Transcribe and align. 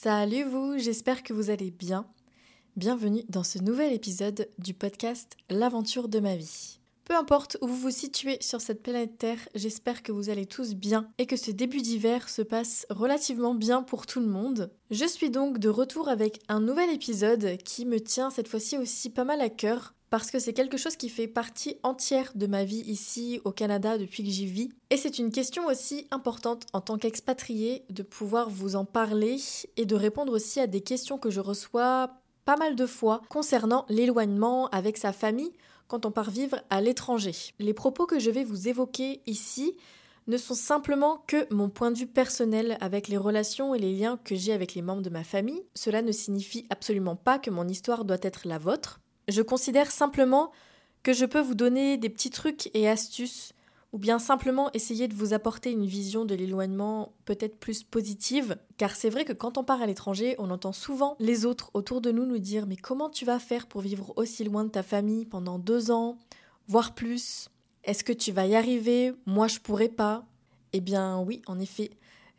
Salut 0.00 0.44
vous, 0.44 0.78
j'espère 0.78 1.24
que 1.24 1.32
vous 1.32 1.50
allez 1.50 1.72
bien. 1.72 2.06
Bienvenue 2.76 3.24
dans 3.28 3.42
ce 3.42 3.58
nouvel 3.58 3.92
épisode 3.92 4.48
du 4.56 4.72
podcast 4.72 5.36
L'aventure 5.50 6.08
de 6.08 6.20
ma 6.20 6.36
vie. 6.36 6.78
Peu 7.04 7.16
importe 7.16 7.56
où 7.62 7.66
vous 7.66 7.76
vous 7.76 7.90
situez 7.90 8.38
sur 8.40 8.60
cette 8.60 8.84
planète 8.84 9.18
Terre, 9.18 9.40
j'espère 9.56 10.04
que 10.04 10.12
vous 10.12 10.30
allez 10.30 10.46
tous 10.46 10.76
bien 10.76 11.10
et 11.18 11.26
que 11.26 11.34
ce 11.34 11.50
début 11.50 11.80
d'hiver 11.82 12.28
se 12.28 12.42
passe 12.42 12.86
relativement 12.90 13.56
bien 13.56 13.82
pour 13.82 14.06
tout 14.06 14.20
le 14.20 14.28
monde. 14.28 14.70
Je 14.92 15.04
suis 15.04 15.30
donc 15.30 15.58
de 15.58 15.68
retour 15.68 16.08
avec 16.08 16.38
un 16.46 16.60
nouvel 16.60 16.90
épisode 16.90 17.56
qui 17.64 17.84
me 17.84 17.98
tient 17.98 18.30
cette 18.30 18.46
fois-ci 18.46 18.78
aussi 18.78 19.10
pas 19.10 19.24
mal 19.24 19.40
à 19.40 19.48
cœur 19.48 19.94
parce 20.10 20.30
que 20.30 20.38
c'est 20.38 20.52
quelque 20.52 20.76
chose 20.76 20.96
qui 20.96 21.08
fait 21.08 21.26
partie 21.26 21.76
entière 21.82 22.32
de 22.34 22.46
ma 22.46 22.64
vie 22.64 22.82
ici 22.86 23.40
au 23.44 23.52
Canada 23.52 23.98
depuis 23.98 24.22
que 24.22 24.30
j'y 24.30 24.46
vis. 24.46 24.70
Et 24.90 24.96
c'est 24.96 25.18
une 25.18 25.30
question 25.30 25.66
aussi 25.66 26.06
importante 26.10 26.66
en 26.72 26.80
tant 26.80 26.98
qu'expatrié 26.98 27.84
de 27.90 28.02
pouvoir 28.02 28.50
vous 28.50 28.76
en 28.76 28.84
parler 28.84 29.38
et 29.76 29.84
de 29.84 29.94
répondre 29.94 30.32
aussi 30.32 30.60
à 30.60 30.66
des 30.66 30.80
questions 30.80 31.18
que 31.18 31.30
je 31.30 31.40
reçois 31.40 32.10
pas 32.44 32.56
mal 32.56 32.76
de 32.76 32.86
fois 32.86 33.20
concernant 33.28 33.84
l'éloignement 33.88 34.68
avec 34.68 34.96
sa 34.96 35.12
famille 35.12 35.52
quand 35.86 36.06
on 36.06 36.10
part 36.10 36.30
vivre 36.30 36.60
à 36.70 36.80
l'étranger. 36.80 37.34
Les 37.58 37.74
propos 37.74 38.06
que 38.06 38.18
je 38.18 38.30
vais 38.30 38.44
vous 38.44 38.68
évoquer 38.68 39.20
ici 39.26 39.76
ne 40.28 40.36
sont 40.36 40.54
simplement 40.54 41.24
que 41.26 41.52
mon 41.52 41.70
point 41.70 41.90
de 41.90 41.98
vue 41.98 42.06
personnel 42.06 42.76
avec 42.80 43.08
les 43.08 43.16
relations 43.16 43.74
et 43.74 43.78
les 43.78 43.94
liens 43.94 44.18
que 44.24 44.36
j'ai 44.36 44.52
avec 44.52 44.74
les 44.74 44.82
membres 44.82 45.02
de 45.02 45.10
ma 45.10 45.24
famille. 45.24 45.62
Cela 45.74 46.02
ne 46.02 46.12
signifie 46.12 46.66
absolument 46.68 47.16
pas 47.16 47.38
que 47.38 47.50
mon 47.50 47.66
histoire 47.66 48.04
doit 48.04 48.18
être 48.22 48.46
la 48.46 48.58
vôtre. 48.58 49.00
Je 49.28 49.42
considère 49.42 49.90
simplement 49.90 50.50
que 51.02 51.12
je 51.12 51.26
peux 51.26 51.40
vous 51.40 51.54
donner 51.54 51.98
des 51.98 52.08
petits 52.08 52.30
trucs 52.30 52.74
et 52.74 52.88
astuces 52.88 53.52
ou 53.92 53.98
bien 53.98 54.18
simplement 54.18 54.70
essayer 54.72 55.08
de 55.08 55.14
vous 55.14 55.32
apporter 55.32 55.70
une 55.70 55.86
vision 55.86 56.24
de 56.24 56.34
l'éloignement 56.34 57.12
peut-être 57.24 57.58
plus 57.58 57.82
positive, 57.82 58.56
car 58.76 58.94
c'est 58.94 59.08
vrai 59.08 59.24
que 59.24 59.32
quand 59.32 59.56
on 59.56 59.64
part 59.64 59.80
à 59.80 59.86
l'étranger, 59.86 60.34
on 60.38 60.50
entend 60.50 60.72
souvent 60.72 61.16
les 61.20 61.46
autres 61.46 61.70
autour 61.72 62.00
de 62.00 62.10
nous 62.10 62.26
nous 62.26 62.38
dire 62.38 62.66
mais 62.66 62.76
comment 62.76 63.08
tu 63.08 63.24
vas 63.24 63.38
faire 63.38 63.66
pour 63.66 63.80
vivre 63.80 64.12
aussi 64.16 64.44
loin 64.44 64.64
de 64.64 64.70
ta 64.70 64.82
famille 64.82 65.24
pendant 65.24 65.58
deux 65.58 65.90
ans, 65.90 66.18
voire 66.66 66.94
plus? 66.94 67.48
Est-ce 67.84 68.04
que 68.04 68.12
tu 68.12 68.32
vas 68.32 68.46
y 68.46 68.56
arriver? 68.56 69.14
Moi 69.24 69.48
je 69.48 69.60
pourrais 69.60 69.88
pas. 69.88 70.26
Eh 70.74 70.80
bien 70.80 71.20
oui, 71.20 71.40
en 71.46 71.58
effet, 71.58 71.90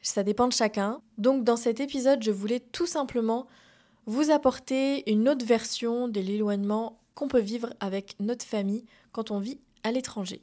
ça 0.02 0.24
dépend 0.24 0.48
de 0.48 0.54
chacun. 0.54 1.02
Donc 1.18 1.44
dans 1.44 1.58
cet 1.58 1.80
épisode, 1.80 2.22
je 2.22 2.32
voulais 2.32 2.60
tout 2.60 2.86
simplement 2.86 3.48
vous 4.10 4.32
apporter 4.32 5.08
une 5.08 5.30
autre 5.30 5.46
version 5.46 6.08
de 6.08 6.20
l'éloignement 6.20 6.98
qu'on 7.14 7.28
peut 7.28 7.40
vivre 7.40 7.72
avec 7.80 8.16
notre 8.20 8.44
famille 8.44 8.84
quand 9.12 9.30
on 9.30 9.38
vit 9.38 9.60
à 9.84 9.92
l'étranger. 9.92 10.42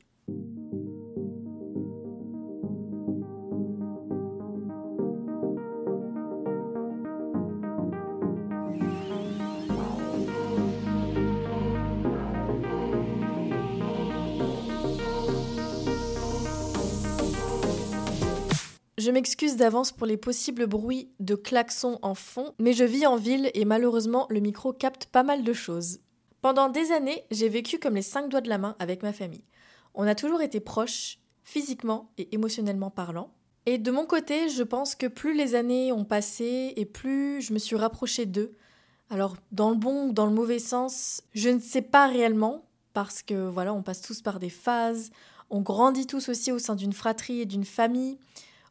Je 19.07 19.13
m'excuse 19.13 19.55
d'avance 19.55 19.93
pour 19.93 20.05
les 20.05 20.17
possibles 20.17 20.67
bruits 20.67 21.13
de 21.21 21.37
klaxons 21.37 22.01
en 22.03 22.17
fond, 22.17 22.55
mais 22.59 22.73
je 22.73 22.83
vis 22.83 23.07
en 23.07 23.15
ville 23.15 23.53
et 23.55 23.65
malheureusement 23.65 24.27
le 24.31 24.41
micro 24.41 24.73
capte 24.73 25.07
pas 25.07 25.23
mal 25.23 25.45
de 25.45 25.53
choses. 25.53 26.01
Pendant 26.41 26.69
des 26.69 26.91
années, 26.91 27.23
j'ai 27.31 27.49
vécu 27.49 27.79
comme 27.79 27.95
les 27.95 28.03
cinq 28.03 28.29
doigts 28.29 28.41
de 28.41 28.49
la 28.49 28.59
main 28.59 28.75
avec 28.81 29.05
ma 29.05 29.13
famille. 29.13 29.45
On 29.95 30.09
a 30.09 30.17
toujours 30.17 30.43
été 30.43 30.59
proches, 30.59 31.21
physiquement 31.45 32.11
et 32.19 32.35
émotionnellement 32.35 32.91
parlant. 32.91 33.33
Et 33.65 33.79
de 33.79 33.93
mon 33.93 34.07
côté, 34.07 34.49
je 34.49 34.65
pense 34.65 34.97
que 34.97 35.07
plus 35.07 35.35
les 35.35 35.55
années 35.55 35.93
ont 35.93 36.05
passé 36.05 36.73
et 36.75 36.85
plus 36.85 37.41
je 37.43 37.53
me 37.53 37.61
suis 37.61 37.77
rapprochée 37.77 38.27
d'eux. 38.27 38.57
Alors, 39.09 39.37
dans 39.53 39.71
le 39.71 39.77
bon 39.77 40.09
ou 40.09 40.13
dans 40.15 40.27
le 40.27 40.35
mauvais 40.35 40.59
sens, 40.59 41.23
je 41.33 41.51
ne 41.51 41.61
sais 41.61 41.83
pas 41.83 42.09
réellement, 42.09 42.65
parce 42.93 43.23
que 43.23 43.49
voilà, 43.49 43.73
on 43.73 43.85
passe 43.85 44.01
tous 44.01 44.21
par 44.21 44.41
des 44.41 44.51
phases, 44.51 45.13
on 45.49 45.61
grandit 45.61 46.09
tous 46.09 46.29
aussi 46.29 46.51
au 46.51 46.59
sein 46.59 46.75
d'une 46.75 46.93
fratrie 46.93 47.43
et 47.43 47.47
d'une 47.47 47.65
famille 47.65 48.19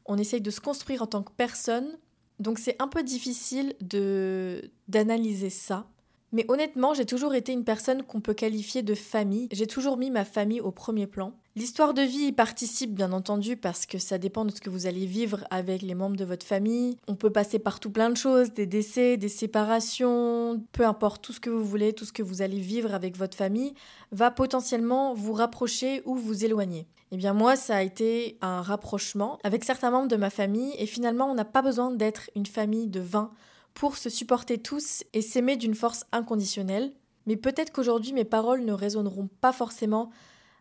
on 0.05 0.17
essaye 0.17 0.41
de 0.41 0.51
se 0.51 0.61
construire 0.61 1.01
en 1.01 1.07
tant 1.07 1.23
que 1.23 1.31
personne. 1.31 1.97
Donc 2.39 2.59
c'est 2.59 2.75
un 2.81 2.87
peu 2.87 3.03
difficile 3.03 3.75
de 3.81 4.69
d'analyser 4.87 5.49
ça. 5.49 5.87
Mais 6.31 6.45
honnêtement, 6.49 6.93
j'ai 6.93 7.05
toujours 7.05 7.33
été 7.33 7.53
une 7.53 7.63
personne 7.63 8.03
qu'on 8.03 8.19
peut 8.19 8.33
qualifier 8.33 8.83
de 8.83 8.93
famille. 8.93 9.47
J'ai 9.53 9.67
toujours 9.67 9.95
mis 9.95 10.11
ma 10.11 10.25
famille 10.25 10.59
au 10.59 10.71
premier 10.71 11.07
plan. 11.07 11.31
L'histoire 11.55 11.93
de 11.93 12.01
vie 12.01 12.25
y 12.25 12.31
participe 12.33 12.93
bien 12.93 13.13
entendu 13.13 13.55
parce 13.55 13.85
que 13.85 13.97
ça 13.97 14.17
dépend 14.17 14.43
de 14.43 14.51
ce 14.51 14.59
que 14.59 14.69
vous 14.69 14.85
allez 14.85 15.05
vivre 15.05 15.45
avec 15.49 15.81
les 15.81 15.95
membres 15.95 16.17
de 16.17 16.25
votre 16.25 16.45
famille. 16.45 16.97
On 17.07 17.15
peut 17.15 17.29
passer 17.29 17.57
par 17.57 17.79
tout 17.79 17.89
plein 17.89 18.09
de 18.09 18.17
choses, 18.17 18.51
des 18.51 18.65
décès, 18.65 19.15
des 19.15 19.29
séparations, 19.29 20.61
peu 20.73 20.85
importe 20.85 21.23
tout 21.23 21.31
ce 21.31 21.39
que 21.39 21.49
vous 21.49 21.63
voulez, 21.63 21.93
tout 21.93 22.03
ce 22.03 22.11
que 22.11 22.23
vous 22.23 22.41
allez 22.41 22.59
vivre 22.59 22.93
avec 22.93 23.15
votre 23.15 23.37
famille 23.37 23.73
va 24.11 24.29
potentiellement 24.29 25.13
vous 25.13 25.31
rapprocher 25.31 26.01
ou 26.03 26.15
vous 26.15 26.43
éloigner. 26.43 26.85
Eh 27.11 27.17
bien 27.17 27.33
moi, 27.33 27.55
ça 27.55 27.77
a 27.77 27.81
été 27.81 28.37
un 28.41 28.61
rapprochement 28.61 29.39
avec 29.43 29.63
certains 29.63 29.91
membres 29.91 30.07
de 30.07 30.15
ma 30.15 30.29
famille 30.29 30.73
et 30.77 30.85
finalement, 30.85 31.29
on 31.29 31.35
n'a 31.35 31.45
pas 31.45 31.61
besoin 31.61 31.91
d'être 31.91 32.29
une 32.35 32.45
famille 32.45 32.87
de 32.87 32.99
20 32.99 33.31
pour 33.73 33.97
se 33.97 34.09
supporter 34.09 34.57
tous 34.57 35.03
et 35.13 35.21
s'aimer 35.21 35.57
d'une 35.57 35.75
force 35.75 36.05
inconditionnelle. 36.11 36.91
Mais 37.27 37.35
peut-être 37.35 37.71
qu'aujourd'hui, 37.71 38.13
mes 38.13 38.25
paroles 38.25 38.65
ne 38.65 38.73
résonneront 38.73 39.29
pas 39.41 39.51
forcément 39.51 40.09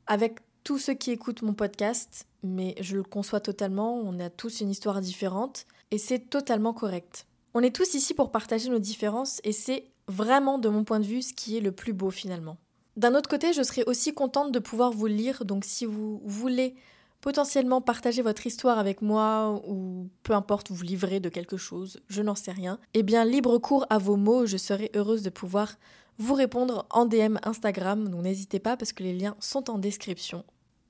avec 0.07 0.41
tous 0.65 0.79
ceux 0.79 0.95
qui 0.95 1.11
écoutent 1.11 1.43
mon 1.43 1.55
podcast, 1.55 2.27
mais 2.43 2.75
je 2.81 2.97
le 2.97 3.03
conçois 3.03 3.41
totalement, 3.41 3.97
on 3.97 4.19
a 4.19 4.31
tous 4.31 4.61
une 4.61 4.71
histoire 4.71 5.01
différente 5.01 5.67
et 5.91 5.99
c'est 5.99 6.31
totalement 6.31 6.73
correct. 6.73 7.27
On 7.53 7.61
est 7.61 7.75
tous 7.75 7.95
ici 7.95 8.15
pour 8.15 8.33
partager 8.33 8.71
nos 8.71 8.79
différences 8.79 9.41
et 9.45 9.53
c'est 9.53 9.87
vraiment 10.09 10.59
de 10.59 10.69
mon 10.69 10.85
point 10.85 11.01
de 11.01 11.07
vue 11.07 11.23
ce 11.23 11.33
qui 11.35 11.57
est 11.57 11.61
le 11.61 11.73
plus 11.73 11.93
beau 11.93 12.11
finalement. 12.11 12.57
D'un 12.97 13.15
autre 13.15 13.29
côté, 13.29 13.53
je 13.53 13.63
serais 13.63 13.85
aussi 13.87 14.15
contente 14.15 14.53
de 14.53 14.59
pouvoir 14.59 14.93
vous 14.93 15.07
lire, 15.07 15.45
donc 15.45 15.65
si 15.65 15.85
vous 15.85 16.23
voulez 16.25 16.77
potentiellement 17.21 17.81
partager 17.81 18.23
votre 18.23 18.47
histoire 18.47 18.79
avec 18.79 19.01
moi 19.01 19.61
ou 19.67 20.11
peu 20.23 20.35
importe 20.35 20.71
vous 20.71 20.83
livrer 20.83 21.21
de 21.21 21.31
quelque 21.31 21.57
chose, 21.57 22.01
je 22.09 22.23
n'en 22.23 22.35
sais 22.35 22.53
rien, 22.53 22.79
eh 22.93 23.03
bien 23.03 23.25
libre 23.25 23.57
cours 23.59 23.87
à 23.89 23.99
vos 23.99 24.17
mots, 24.17 24.45
je 24.45 24.59
serai 24.59 24.91
heureuse 24.95 25.23
de 25.23 25.31
pouvoir 25.31 25.77
vous 26.19 26.35
répondre 26.35 26.87
en 26.91 27.07
DM 27.07 27.39
Instagram, 27.43 28.09
donc 28.09 28.23
n'hésitez 28.23 28.61
pas 28.61 28.77
parce 28.77 28.93
que 28.93 29.03
les 29.03 29.15
liens 29.15 29.37
sont 29.41 29.71
en 29.71 29.79
description. 29.79 30.45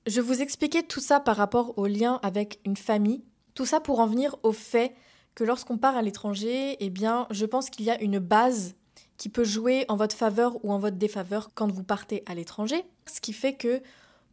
Je 0.07 0.21
vous 0.21 0.41
expliquais 0.41 0.83
tout 0.83 0.99
ça 0.99 1.19
par 1.19 1.37
rapport 1.37 1.77
au 1.77 1.87
lien 1.87 2.19
avec 2.21 2.59
une 2.65 2.77
famille, 2.77 3.23
tout 3.55 3.65
ça 3.65 3.79
pour 3.79 3.99
en 3.99 4.07
venir 4.07 4.35
au 4.43 4.51
fait 4.51 4.93
que 5.33 5.43
lorsqu'on 5.43 5.77
part 5.77 5.95
à 5.95 6.01
l'étranger, 6.01 6.75
eh 6.79 6.89
bien 6.89 7.27
je 7.31 7.45
pense 7.45 7.69
qu'il 7.69 7.85
y 7.85 7.89
a 7.89 8.01
une 8.01 8.19
base 8.19 8.75
qui 9.17 9.29
peut 9.29 9.43
jouer 9.43 9.85
en 9.87 9.95
votre 9.95 10.15
faveur 10.15 10.63
ou 10.63 10.71
en 10.71 10.79
votre 10.79 10.97
défaveur 10.97 11.51
quand 11.53 11.71
vous 11.71 11.83
partez 11.83 12.23
à 12.25 12.35
l'étranger. 12.35 12.83
Ce 13.05 13.21
qui 13.21 13.33
fait 13.33 13.53
que 13.53 13.81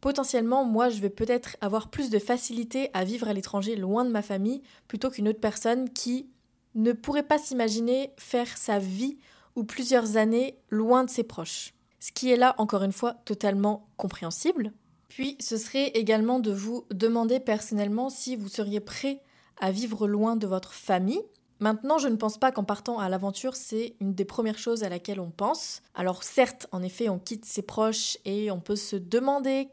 potentiellement, 0.01 0.65
moi, 0.65 0.89
je 0.89 0.99
vais 0.99 1.09
peut-être 1.09 1.55
avoir 1.61 1.89
plus 1.89 2.09
de 2.09 2.19
facilité 2.19 2.89
à 2.93 3.05
vivre 3.05 3.27
à 3.27 3.33
l'étranger 3.33 3.75
loin 3.75 4.03
de 4.03 4.11
ma 4.11 4.21
famille 4.21 4.61
plutôt 4.87 5.09
qu'une 5.09 5.29
autre 5.29 5.39
personne 5.39 5.89
qui 5.89 6.27
ne 6.75 6.91
pourrait 6.91 7.23
pas 7.23 7.37
s'imaginer 7.37 8.11
faire 8.17 8.57
sa 8.57 8.79
vie 8.79 9.17
ou 9.55 9.63
plusieurs 9.63 10.17
années 10.17 10.57
loin 10.69 11.03
de 11.03 11.09
ses 11.09 11.23
proches. 11.23 11.73
Ce 11.99 12.11
qui 12.11 12.31
est 12.31 12.37
là, 12.37 12.55
encore 12.57 12.83
une 12.83 12.91
fois, 12.91 13.13
totalement 13.25 13.87
compréhensible. 13.95 14.73
Puis, 15.07 15.37
ce 15.39 15.57
serait 15.57 15.89
également 15.89 16.39
de 16.39 16.51
vous 16.51 16.85
demander 16.91 17.39
personnellement 17.39 18.09
si 18.09 18.35
vous 18.35 18.49
seriez 18.49 18.79
prêt 18.79 19.21
à 19.61 19.71
vivre 19.71 20.07
loin 20.07 20.35
de 20.35 20.47
votre 20.47 20.73
famille 20.73 21.21
Maintenant, 21.63 21.97
je 21.97 22.09
ne 22.09 22.17
pense 22.17 22.37
pas 22.37 22.51
qu'en 22.51 22.65
partant 22.65 22.99
à 22.99 23.07
l'aventure, 23.07 23.55
c'est 23.55 23.95
une 24.01 24.13
des 24.13 24.25
premières 24.25 24.57
choses 24.57 24.83
à 24.83 24.89
laquelle 24.89 25.21
on 25.21 25.29
pense. 25.29 25.81
Alors 25.95 26.21
certes, 26.21 26.67
en 26.73 26.83
effet, 26.83 27.07
on 27.07 27.19
quitte 27.19 27.45
ses 27.45 27.61
proches 27.61 28.17
et 28.25 28.51
on 28.51 28.59
peut 28.59 28.75
se 28.75 28.97
demander, 28.97 29.69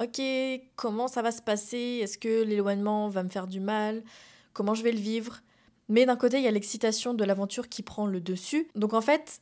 ok, 0.00 0.18
comment 0.76 1.08
ça 1.08 1.20
va 1.20 1.32
se 1.32 1.42
passer? 1.42 2.00
Est-ce 2.02 2.16
que 2.16 2.42
l'éloignement 2.42 3.10
va 3.10 3.22
me 3.22 3.28
faire 3.28 3.48
du 3.48 3.60
mal? 3.60 4.02
Comment 4.54 4.72
je 4.72 4.82
vais 4.82 4.92
le 4.92 4.98
vivre? 4.98 5.42
Mais 5.90 6.06
d'un 6.06 6.16
côté, 6.16 6.38
il 6.38 6.42
y 6.42 6.48
a 6.48 6.50
l'excitation 6.50 7.12
de 7.12 7.22
l'aventure 7.22 7.68
qui 7.68 7.82
prend 7.82 8.06
le 8.06 8.22
dessus. 8.22 8.70
Donc 8.74 8.94
en 8.94 9.02
fait, 9.02 9.40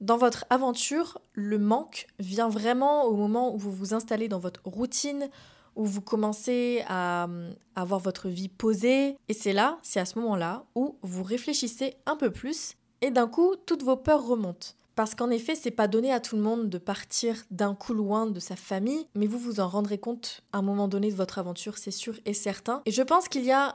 dans 0.00 0.16
votre 0.16 0.46
aventure, 0.48 1.18
le 1.34 1.58
manque 1.58 2.06
vient 2.18 2.48
vraiment 2.48 3.04
au 3.04 3.14
moment 3.14 3.54
où 3.54 3.58
vous 3.58 3.72
vous 3.72 3.92
installez 3.92 4.28
dans 4.28 4.38
votre 4.38 4.62
routine, 4.64 5.28
où 5.76 5.84
vous 5.84 6.00
commencez 6.00 6.82
à, 6.88 7.28
avoir 7.74 8.00
votre 8.00 8.28
vie 8.28 8.48
posée. 8.48 9.16
Et 9.28 9.34
c'est 9.34 9.52
là, 9.52 9.78
c'est 9.82 10.00
à 10.00 10.04
ce 10.04 10.18
moment-là 10.18 10.64
où 10.74 10.96
vous 11.02 11.22
réfléchissez 11.22 11.94
un 12.06 12.16
peu 12.16 12.30
plus 12.30 12.74
et 13.02 13.10
d'un 13.10 13.28
coup, 13.28 13.54
toutes 13.66 13.82
vos 13.82 13.96
peurs 13.96 14.26
remontent. 14.26 14.68
Parce 14.94 15.14
qu'en 15.14 15.28
effet, 15.28 15.54
c'est 15.54 15.70
pas 15.70 15.88
donné 15.88 16.10
à 16.10 16.20
tout 16.20 16.36
le 16.36 16.42
monde 16.42 16.70
de 16.70 16.78
partir 16.78 17.36
d'un 17.50 17.74
coup 17.74 17.92
loin 17.92 18.24
de 18.24 18.40
sa 18.40 18.56
famille, 18.56 19.06
mais 19.14 19.26
vous 19.26 19.38
vous 19.38 19.60
en 19.60 19.68
rendrez 19.68 19.98
compte 19.98 20.40
à 20.54 20.58
un 20.58 20.62
moment 20.62 20.88
donné 20.88 21.10
de 21.10 21.14
votre 21.14 21.38
aventure, 21.38 21.76
c'est 21.76 21.90
sûr 21.90 22.14
et 22.24 22.32
certain. 22.32 22.80
Et 22.86 22.90
je 22.90 23.02
pense 23.02 23.28
qu'il 23.28 23.44
y 23.44 23.52
a 23.52 23.74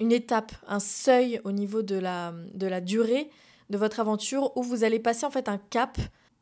une 0.00 0.10
étape, 0.10 0.52
un 0.66 0.80
seuil 0.80 1.38
au 1.44 1.52
niveau 1.52 1.82
de 1.82 1.96
la, 1.96 2.32
de 2.54 2.66
la 2.66 2.80
durée 2.80 3.28
de 3.68 3.76
votre 3.76 4.00
aventure 4.00 4.56
où 4.56 4.62
vous 4.62 4.84
allez 4.84 4.98
passer 4.98 5.26
en 5.26 5.30
fait 5.30 5.50
un 5.50 5.58
cap, 5.58 5.98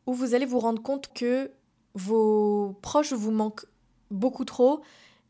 où 0.07 0.15
vous 0.15 0.35
allez 0.35 0.47
vous 0.47 0.61
rendre 0.61 0.83
compte 0.83 1.13
que 1.13 1.51
vos 1.95 2.79
proches 2.81 3.13
vous 3.13 3.33
manquent 3.33 3.67
beaucoup 4.13 4.45
trop 4.45 4.83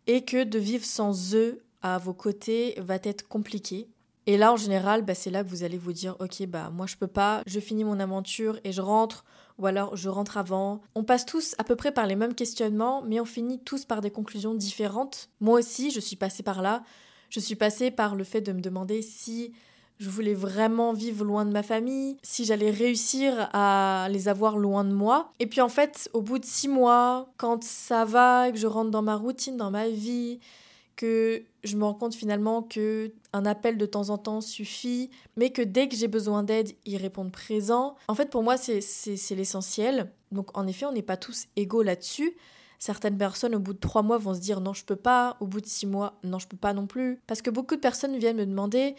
et 0.07 0.25
que 0.25 0.45
de 0.45 0.59
vivre 0.59 0.85
sans 0.85 1.35
eux 1.35 1.63
à 1.83 1.99
vos 1.99 2.15
côtés 2.15 2.75
va 2.79 2.97
être 3.03 3.27
compliqué. 3.29 3.89
Et 4.27 4.37
là, 4.37 4.53
en 4.53 4.57
général, 4.57 5.03
bah, 5.03 5.15
c'est 5.15 5.31
là 5.31 5.43
que 5.43 5.49
vous 5.49 5.65
allez 5.65 5.79
vous 5.79 5.93
dire, 5.93 6.17
ok, 6.21 6.47
bah 6.47 6.71
moi 6.71 6.87
je 6.87 6.97
peux 6.97 7.09
pas, 7.09 7.43
je 7.47 7.59
finis 7.59 7.83
mon 7.83 7.99
aventure 7.99 8.59
et 8.63 8.71
je 8.71 8.81
rentre, 8.81 9.25
ou 9.59 9.67
alors 9.67 9.97
je 9.97 10.09
rentre 10.09 10.37
avant. 10.37 10.81
On 10.95 11.03
passe 11.03 11.27
tous 11.27 11.57
à 11.59 11.65
peu 11.65 11.75
près 11.75 11.93
par 11.93 12.07
les 12.07 12.15
mêmes 12.15 12.35
questionnements, 12.35 13.03
mais 13.03 13.21
on 13.21 13.25
finit 13.25 13.59
tous 13.59 13.85
par 13.85 14.01
des 14.01 14.11
conclusions 14.11 14.55
différentes. 14.55 15.29
Moi 15.41 15.59
aussi, 15.59 15.91
je 15.91 15.99
suis 15.99 16.17
passée 16.17 16.45
par 16.45 16.63
là. 16.63 16.85
Je 17.31 17.41
suis 17.41 17.57
passée 17.57 17.91
par 17.91 18.15
le 18.15 18.25
fait 18.25 18.43
de 18.43 18.53
me 18.53 18.61
demander 18.61 19.03
si 19.03 19.53
je 20.03 20.11
voulais 20.11 20.35
vraiment 20.35 20.93
vivre 20.93 21.25
loin 21.25 21.45
de 21.45 21.53
ma 21.53 21.63
famille, 21.63 22.17
si 22.25 22.45
j'allais 22.45 22.73
réussir 22.73 23.49
à 23.53 24.09
les 24.11 24.27
avoir 24.27 24.59
loin 24.59 24.83
de 24.83 24.93
moi. 24.93 25.33
Et 25.39 25.47
puis 25.47 25.61
en 25.61 25.69
fait, 25.69 26.11
au 26.13 26.23
bout 26.23 26.41
de 26.41 26.45
six 26.45 26.67
mois, 26.67 27.29
quand 27.37 27.63
ça 27.63 28.05
va, 28.05 28.51
que 28.51 28.59
je 28.59 28.67
rentre 28.67 28.91
dans 28.91 29.03
ma 29.03 29.15
routine, 29.15 29.57
dans 29.57 29.71
ma 29.71 29.89
vie, 29.89 30.41
que 30.97 31.45
je 31.63 31.77
me 31.77 31.85
rends 31.85 31.95
compte 31.95 32.17
finalement 32.17 32.63
que 32.63 33.13
un 33.33 33.47
appel 33.47 33.79
de 33.79 33.87
temps 33.87 34.11
en 34.11 34.19
temps 34.19 34.41
suffit, 34.41 35.11
mais 35.37 35.51
que 35.51 35.63
dès 35.63 35.89
que 35.89 35.95
j'ai 35.95 36.09
besoin 36.09 36.43
d'aide, 36.43 36.73
ils 36.85 36.97
répondent 36.97 37.31
présent. 37.31 37.95
En 38.09 38.17
fait, 38.17 38.29
pour 38.29 38.43
moi, 38.43 38.57
c'est 38.57 38.81
l'essentiel. 39.31 40.11
Donc, 40.33 40.57
en 40.59 40.67
effet, 40.67 40.85
on 40.85 40.93
n'est 40.93 41.03
pas 41.03 41.17
tous 41.17 41.47
égaux 41.55 41.83
là-dessus. 41.83 42.35
Certaines 42.81 43.17
personnes, 43.17 43.55
au 43.55 43.61
bout 43.61 43.73
de 43.73 43.79
trois 43.79 44.03
mois, 44.03 44.19
vont 44.19 44.35
se 44.35 44.41
dire 44.41 44.61
non, 44.61 44.73
je 44.73 44.85
peux 44.85 44.97
pas. 44.97 45.37
Au 45.39 45.47
bout 45.47 45.61
de 45.61 45.67
six 45.67 45.87
mois, 45.87 46.19
non, 46.25 46.41
je 46.41 46.49
peux 46.49 46.57
pas 46.57 46.75
non 46.75 46.89
plus. 46.89 47.21
Parce 47.29 47.41
que 47.41 47.51
beaucoup 47.51 47.77
de 47.77 47.81
personnes 47.81 48.19
viennent 48.19 48.37
me 48.37 48.47
demander 48.47 48.97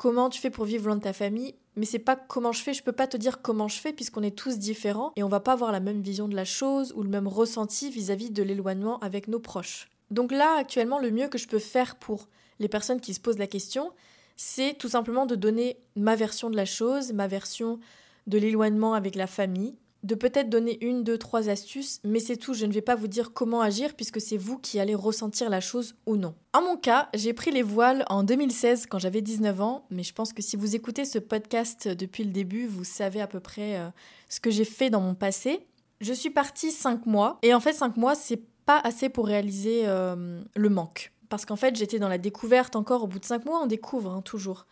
comment 0.00 0.30
tu 0.30 0.40
fais 0.40 0.48
pour 0.48 0.64
vivre 0.64 0.86
loin 0.86 0.96
de 0.96 1.02
ta 1.02 1.12
famille. 1.12 1.54
Mais 1.76 1.84
c'est 1.84 1.98
pas 1.98 2.16
comment 2.16 2.52
je 2.52 2.62
fais, 2.62 2.72
je 2.72 2.82
peux 2.82 2.90
pas 2.90 3.06
te 3.06 3.18
dire 3.18 3.42
comment 3.42 3.68
je 3.68 3.78
fais 3.78 3.92
puisqu'on 3.92 4.22
est 4.22 4.36
tous 4.36 4.58
différents 4.58 5.12
et 5.14 5.22
on 5.22 5.28
va 5.28 5.40
pas 5.40 5.52
avoir 5.52 5.72
la 5.72 5.80
même 5.80 6.00
vision 6.00 6.26
de 6.26 6.34
la 6.34 6.46
chose 6.46 6.94
ou 6.96 7.02
le 7.02 7.10
même 7.10 7.28
ressenti 7.28 7.90
vis 7.90 8.10
à 8.10 8.16
-vis 8.16 8.32
de 8.32 8.42
l'éloignement 8.42 8.98
avec 9.00 9.28
nos 9.28 9.40
proches. 9.40 9.90
Donc 10.10 10.32
là, 10.32 10.56
actuellement, 10.58 10.98
le 10.98 11.10
mieux 11.10 11.28
que 11.28 11.36
je 11.36 11.46
peux 11.46 11.58
faire 11.58 11.96
pour 11.96 12.28
les 12.60 12.68
personnes 12.68 13.00
qui 13.02 13.12
se 13.12 13.20
posent 13.20 13.38
la 13.38 13.46
question, 13.46 13.92
c'est 14.36 14.72
tout 14.78 14.88
simplement 14.88 15.26
de 15.26 15.34
donner 15.34 15.76
ma 15.96 16.16
version 16.16 16.48
de 16.48 16.56
la 16.56 16.64
chose, 16.64 17.12
ma 17.12 17.28
version 17.28 17.78
de 18.26 18.38
l'éloignement 18.38 18.94
avec 18.94 19.16
la 19.16 19.26
famille, 19.26 19.76
de 20.02 20.14
peut-être 20.14 20.48
donner 20.48 20.82
une, 20.84 21.04
deux, 21.04 21.18
trois 21.18 21.48
astuces, 21.48 22.00
mais 22.04 22.20
c'est 22.20 22.36
tout, 22.36 22.54
je 22.54 22.66
ne 22.66 22.72
vais 22.72 22.80
pas 22.80 22.94
vous 22.94 23.08
dire 23.08 23.32
comment 23.32 23.60
agir 23.60 23.94
puisque 23.94 24.20
c'est 24.20 24.36
vous 24.36 24.58
qui 24.58 24.80
allez 24.80 24.94
ressentir 24.94 25.50
la 25.50 25.60
chose 25.60 25.94
ou 26.06 26.16
non. 26.16 26.34
En 26.52 26.62
mon 26.62 26.76
cas, 26.76 27.08
j'ai 27.14 27.32
pris 27.32 27.50
les 27.50 27.62
voiles 27.62 28.04
en 28.08 28.22
2016 28.22 28.86
quand 28.86 28.98
j'avais 28.98 29.22
19 29.22 29.60
ans, 29.60 29.84
mais 29.90 30.02
je 30.02 30.14
pense 30.14 30.32
que 30.32 30.42
si 30.42 30.56
vous 30.56 30.74
écoutez 30.74 31.04
ce 31.04 31.18
podcast 31.18 31.88
depuis 31.88 32.24
le 32.24 32.30
début, 32.30 32.66
vous 32.66 32.84
savez 32.84 33.20
à 33.20 33.26
peu 33.26 33.40
près 33.40 33.78
euh, 33.78 33.88
ce 34.28 34.40
que 34.40 34.50
j'ai 34.50 34.64
fait 34.64 34.90
dans 34.90 35.00
mon 35.00 35.14
passé. 35.14 35.66
Je 36.00 36.12
suis 36.12 36.30
partie 36.30 36.70
5 36.70 37.06
mois, 37.06 37.38
et 37.42 37.52
en 37.52 37.60
fait 37.60 37.72
5 37.74 37.96
mois 37.96 38.14
c'est 38.14 38.40
assez 38.78 39.08
pour 39.08 39.26
réaliser 39.26 39.82
euh, 39.86 40.42
le 40.54 40.68
manque. 40.68 41.12
Parce 41.28 41.44
qu'en 41.44 41.56
fait, 41.56 41.76
j'étais 41.76 41.98
dans 41.98 42.08
la 42.08 42.18
découverte 42.18 42.76
encore. 42.76 43.04
Au 43.04 43.06
bout 43.06 43.18
de 43.18 43.24
cinq 43.24 43.44
mois, 43.44 43.60
on 43.62 43.66
découvre 43.66 44.12
hein, 44.12 44.22
toujours. 44.22 44.66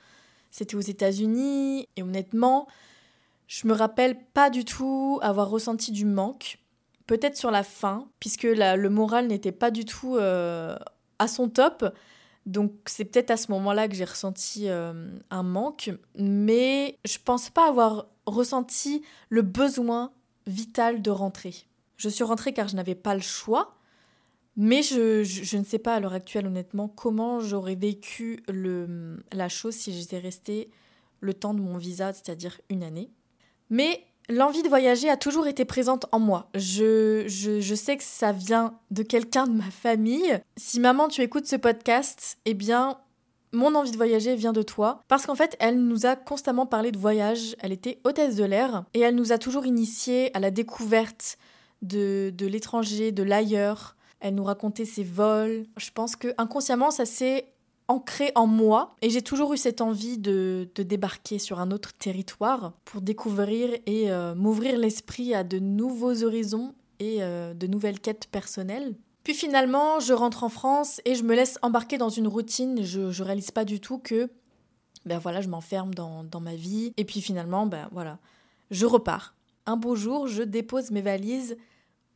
C'était 0.50 0.76
aux 0.76 0.80
États-Unis 0.80 1.86
et 1.96 2.02
honnêtement, 2.02 2.66
je 3.48 3.66
me 3.66 3.72
rappelle 3.72 4.22
pas 4.34 4.50
du 4.50 4.64
tout 4.64 5.18
avoir 5.22 5.48
ressenti 5.48 5.90
du 5.90 6.04
manque. 6.04 6.58
Peut-être 7.06 7.36
sur 7.36 7.50
la 7.50 7.62
fin, 7.62 8.06
puisque 8.20 8.42
le 8.42 8.88
moral 8.88 9.26
n'était 9.26 9.52
pas 9.52 9.70
du 9.70 9.86
tout 9.86 10.16
euh, 10.16 10.76
à 11.18 11.26
son 11.26 11.48
top. 11.48 11.84
Donc 12.44 12.72
c'est 12.86 13.06
peut-être 13.06 13.30
à 13.30 13.38
ce 13.38 13.50
moment-là 13.50 13.88
que 13.88 13.94
j'ai 13.94 14.04
ressenti 14.04 14.68
euh, 14.68 15.10
un 15.30 15.42
manque, 15.42 15.90
mais 16.14 16.98
je 17.06 17.16
pense 17.24 17.48
pas 17.48 17.66
avoir 17.66 18.06
ressenti 18.26 19.02
le 19.30 19.42
besoin 19.42 20.12
vital 20.46 21.00
de 21.00 21.10
rentrer. 21.10 21.54
Je 21.96 22.10
suis 22.10 22.24
rentrée 22.24 22.52
car 22.52 22.68
je 22.68 22.76
n'avais 22.76 22.94
pas 22.94 23.14
le 23.14 23.22
choix, 23.22 23.76
mais 24.56 24.82
je, 24.82 25.56
ne 25.56 25.64
sais 25.64 25.78
pas 25.78 25.94
à 25.94 26.00
l'heure 26.00 26.12
actuelle, 26.12 26.46
honnêtement, 26.46 26.88
comment 26.88 27.40
j'aurais 27.40 27.76
vécu 27.76 28.42
la 29.32 29.48
chose 29.48 29.74
si 29.74 29.92
j'étais 29.92 30.18
restée 30.18 30.70
le 31.20 31.32
temps 31.32 31.54
de 31.54 31.60
mon 31.60 31.78
visa, 31.78 32.12
c'est-à-dire 32.12 32.60
une 32.68 32.82
année. 32.82 33.10
Mais 33.70 34.04
l'envie 34.28 34.62
de 34.62 34.68
voyager 34.68 35.08
a 35.08 35.16
toujours 35.16 35.46
été 35.46 35.64
présente 35.64 36.06
en 36.12 36.18
moi. 36.18 36.48
Je, 36.54 37.24
je, 37.26 37.74
sais 37.74 37.96
que 37.96 38.04
ça 38.04 38.32
vient 38.32 38.74
de 38.90 39.02
quelqu'un 39.02 39.46
de 39.46 39.52
ma 39.52 39.70
famille. 39.70 40.40
Si 40.56 40.80
maman, 40.80 41.08
tu 41.08 41.22
écoutes 41.22 41.46
ce 41.46 41.56
podcast, 41.56 42.38
eh 42.44 42.54
bien, 42.54 42.98
mon 43.52 43.74
envie 43.74 43.90
de 43.90 43.96
voyager 43.96 44.36
vient 44.36 44.52
de 44.52 44.62
toi. 44.62 45.02
Parce 45.08 45.26
qu'en 45.26 45.34
fait, 45.34 45.56
elle 45.60 45.78
nous 45.78 46.06
a 46.06 46.16
constamment 46.16 46.66
parlé 46.66 46.92
de 46.92 46.98
voyage. 46.98 47.56
Elle 47.60 47.72
était 47.72 48.00
hôtesse 48.04 48.36
de 48.36 48.44
l'air 48.44 48.84
et 48.94 49.00
elle 49.00 49.14
nous 49.14 49.32
a 49.32 49.38
toujours 49.38 49.66
initiés 49.66 50.30
à 50.36 50.40
la 50.40 50.50
découverte 50.50 51.38
de, 51.82 52.32
de 52.36 52.46
l'étranger, 52.46 53.12
de 53.12 53.22
l'ailleurs 53.22 53.96
elle 54.20 54.34
nous 54.34 54.44
racontait 54.44 54.84
ses 54.84 55.04
vols. 55.04 55.66
Je 55.76 55.90
pense 55.90 56.16
que 56.16 56.28
inconsciemment, 56.38 56.90
ça 56.90 57.04
s'est 57.04 57.52
ancré 57.88 58.32
en 58.34 58.46
moi 58.46 58.94
et 59.02 59.10
j'ai 59.10 59.22
toujours 59.22 59.54
eu 59.54 59.56
cette 59.56 59.80
envie 59.80 60.18
de, 60.18 60.68
débarquer 60.76 61.38
sur 61.38 61.58
un 61.58 61.70
autre 61.70 61.94
territoire 61.94 62.72
pour 62.84 63.00
découvrir 63.00 63.70
et 63.86 64.10
euh, 64.10 64.34
m'ouvrir 64.34 64.78
l'esprit 64.78 65.34
à 65.34 65.42
de 65.42 65.58
nouveaux 65.58 66.22
horizons 66.22 66.74
et 67.00 67.22
euh, 67.22 67.54
de 67.54 67.66
nouvelles 67.66 68.00
quêtes 68.00 68.28
personnelles. 68.30 68.94
Puis 69.24 69.34
finalement, 69.34 70.00
je 70.00 70.12
rentre 70.12 70.44
en 70.44 70.48
France 70.48 71.00
et 71.04 71.14
je 71.14 71.22
me 71.22 71.34
laisse 71.34 71.58
embarquer 71.62 71.98
dans 71.98 72.08
une 72.08 72.28
routine. 72.28 72.82
Je, 72.82 73.00
ne 73.00 73.24
réalise 73.24 73.50
pas 73.50 73.64
du 73.64 73.80
tout 73.80 73.98
que, 73.98 74.30
ben 75.04 75.18
voilà, 75.18 75.40
je 75.40 75.48
m'enferme 75.48 75.94
dans, 75.94 76.24
dans 76.24 76.40
ma 76.40 76.54
vie. 76.54 76.92
Et 76.96 77.04
puis 77.04 77.20
finalement, 77.20 77.66
ben 77.66 77.88
voilà, 77.92 78.18
je 78.70 78.86
repars. 78.86 79.34
Un 79.66 79.76
beau 79.76 79.96
jour, 79.96 80.28
je 80.28 80.42
dépose 80.42 80.90
mes 80.90 81.02
valises 81.02 81.56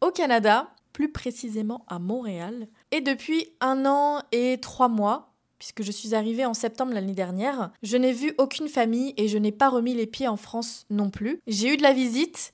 au 0.00 0.10
Canada 0.10 0.70
plus 0.92 1.10
précisément 1.10 1.84
à 1.88 1.98
Montréal. 1.98 2.69
Et 2.90 3.00
depuis 3.00 3.48
un 3.60 3.86
an 3.86 4.22
et 4.30 4.58
trois 4.60 4.88
mois, 4.88 5.31
puisque 5.62 5.84
je 5.84 5.92
suis 5.92 6.12
arrivée 6.12 6.44
en 6.44 6.54
septembre 6.54 6.92
l'année 6.92 7.12
dernière, 7.12 7.70
je 7.84 7.96
n'ai 7.96 8.12
vu 8.12 8.34
aucune 8.36 8.66
famille 8.66 9.14
et 9.16 9.28
je 9.28 9.38
n'ai 9.38 9.52
pas 9.52 9.68
remis 9.68 9.94
les 9.94 10.08
pieds 10.08 10.26
en 10.26 10.36
France 10.36 10.86
non 10.90 11.08
plus. 11.08 11.38
J'ai 11.46 11.72
eu 11.72 11.76
de 11.76 11.84
la 11.84 11.92
visite, 11.92 12.52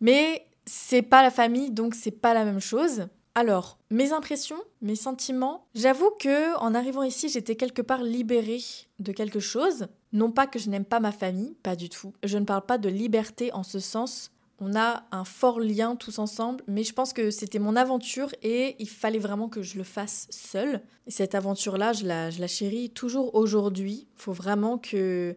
mais 0.00 0.44
c'est 0.66 1.02
pas 1.02 1.22
la 1.22 1.30
famille, 1.30 1.70
donc 1.70 1.94
c'est 1.94 2.10
pas 2.10 2.34
la 2.34 2.44
même 2.44 2.58
chose. 2.58 3.06
Alors, 3.36 3.78
mes 3.92 4.10
impressions, 4.10 4.60
mes 4.82 4.96
sentiments, 4.96 5.64
j'avoue 5.76 6.10
que 6.18 6.58
en 6.58 6.74
arrivant 6.74 7.04
ici, 7.04 7.28
j'étais 7.28 7.54
quelque 7.54 7.82
part 7.82 8.02
libérée 8.02 8.64
de 8.98 9.12
quelque 9.12 9.38
chose. 9.38 9.86
Non 10.12 10.32
pas 10.32 10.48
que 10.48 10.58
je 10.58 10.70
n'aime 10.70 10.84
pas 10.84 10.98
ma 10.98 11.12
famille, 11.12 11.54
pas 11.62 11.76
du 11.76 11.88
tout. 11.88 12.14
Je 12.24 12.36
ne 12.36 12.44
parle 12.44 12.66
pas 12.66 12.78
de 12.78 12.88
liberté 12.88 13.52
en 13.52 13.62
ce 13.62 13.78
sens 13.78 14.32
on 14.60 14.76
a 14.76 15.04
un 15.10 15.24
fort 15.24 15.58
lien 15.58 15.96
tous 15.96 16.18
ensemble, 16.18 16.62
mais 16.68 16.84
je 16.84 16.92
pense 16.92 17.14
que 17.14 17.30
c'était 17.30 17.58
mon 17.58 17.76
aventure 17.76 18.30
et 18.42 18.76
il 18.78 18.88
fallait 18.88 19.18
vraiment 19.18 19.48
que 19.48 19.62
je 19.62 19.78
le 19.78 19.84
fasse 19.84 20.26
seule. 20.28 20.82
Et 21.06 21.10
cette 21.10 21.34
aventure-là, 21.34 21.94
je 21.94 22.04
la, 22.04 22.46
chéris 22.46 22.90
toujours 22.90 23.34
aujourd'hui. 23.34 24.06
Il 24.16 24.22
faut 24.22 24.34
vraiment 24.34 24.76
que, 24.76 25.34